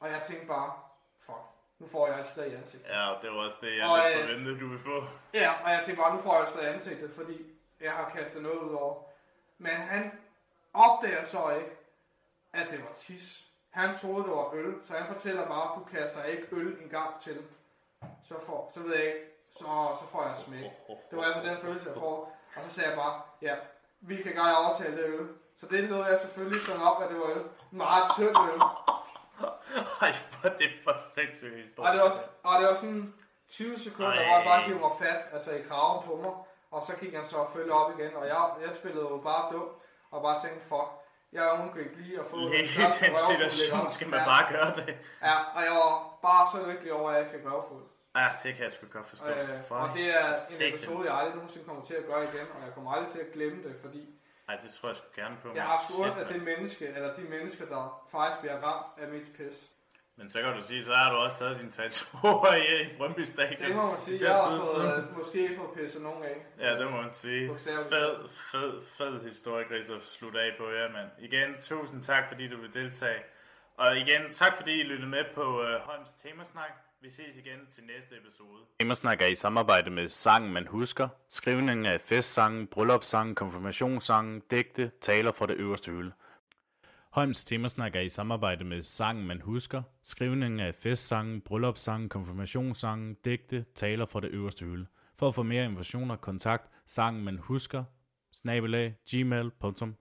[0.00, 0.72] Og jeg tænkte bare,
[1.20, 1.38] fuck,
[1.78, 2.88] nu får jeg et slag i ansigtet.
[2.88, 5.04] Ja, det var også det, jeg Og, øh, forventede, du ville få.
[5.34, 7.46] Ja, og jeg tænkte bare, nu får jeg et slag i ansigtet, fordi
[7.80, 9.02] jeg har kastet noget ud over.
[9.58, 10.20] Men han
[10.72, 11.70] opdager så ikke,
[12.52, 13.44] at det var tis.
[13.70, 17.20] Han troede, det var øl, så han fortæller bare, du kaster ikke øl en gang
[17.20, 17.42] til.
[18.24, 19.26] Så, får, så ved jeg ikke,
[19.56, 19.64] så,
[20.00, 20.70] så får jeg smæk.
[21.10, 22.36] Det var i hvert fald den følelse, jeg får.
[22.56, 23.54] Og så sagde jeg bare, ja,
[24.00, 25.28] vi kan godt aftale det øl.
[25.60, 27.44] Så det nåede jeg selvfølgelig sådan op, at det var øl.
[27.70, 28.60] Meget tynd øl.
[30.00, 31.88] Ej, for det er for sindssygt historie.
[31.88, 33.14] Og det var, og det var sådan
[33.50, 34.24] 20 sekunder, Ej.
[34.24, 36.32] hvor han bare giver mig fat, altså i kraven på mig.
[36.70, 39.52] Og så gik han så og følge op igen, og jeg, jeg spillede jo bare
[39.52, 39.68] dum,
[40.10, 40.90] og bare tænkte, fuck,
[41.32, 43.92] jeg undgik lige at få første den røvfuld, situation ikke?
[43.92, 44.96] skal man bare gøre det.
[45.22, 47.84] Ja, og jeg var bare så lykkelig over, at jeg fik røvfuld.
[48.18, 49.30] Ja, det kan jeg sgu godt forstå.
[49.32, 52.46] Øh, For og det er en episode, jeg aldrig nogensinde kommer til at gøre igen,
[52.54, 54.02] og jeg kommer aldrig til at glemme det, fordi
[54.48, 55.48] Ej, det tror jeg sgu gerne på.
[55.54, 56.28] jeg har af mand.
[56.28, 59.70] det menneske, eller de mennesker, der faktisk bliver ramt af mit pis.
[60.16, 63.68] Men så kan du sige, så har du også taget din tattoo i Brøndby Stadion.
[63.68, 66.36] Det må man sige, jeg har fået, øh, måske fået pisset nogen af.
[66.60, 67.58] Ja, det må man sige.
[67.58, 71.10] Fed, fed, fed historie, Chris, at slutte af på jer, mand.
[71.18, 73.22] Igen, tusind tak, fordi du vil deltage.
[73.76, 76.70] Og igen, tak fordi I lyttede med på uh, Holms Temasnak.
[77.00, 78.60] Vi ses igen til næste episode.
[78.78, 85.32] Gamersnak er i samarbejde med Sangen Man Husker, skrivningen af festsange, bryllupssangen, konfirmationssange, digte, taler
[85.32, 86.12] fra det øverste hylde.
[87.10, 93.64] Holms Temasnak er i samarbejde med Sangen Man Husker, skrivningen af festsange, bryllupssangen, konfirmationssange, digte,
[93.74, 94.86] taler fra det øverste hylde.
[95.18, 97.84] For at få mere informationer, kontakt, sangen man husker,
[98.32, 99.96] snabelag, gmail.com.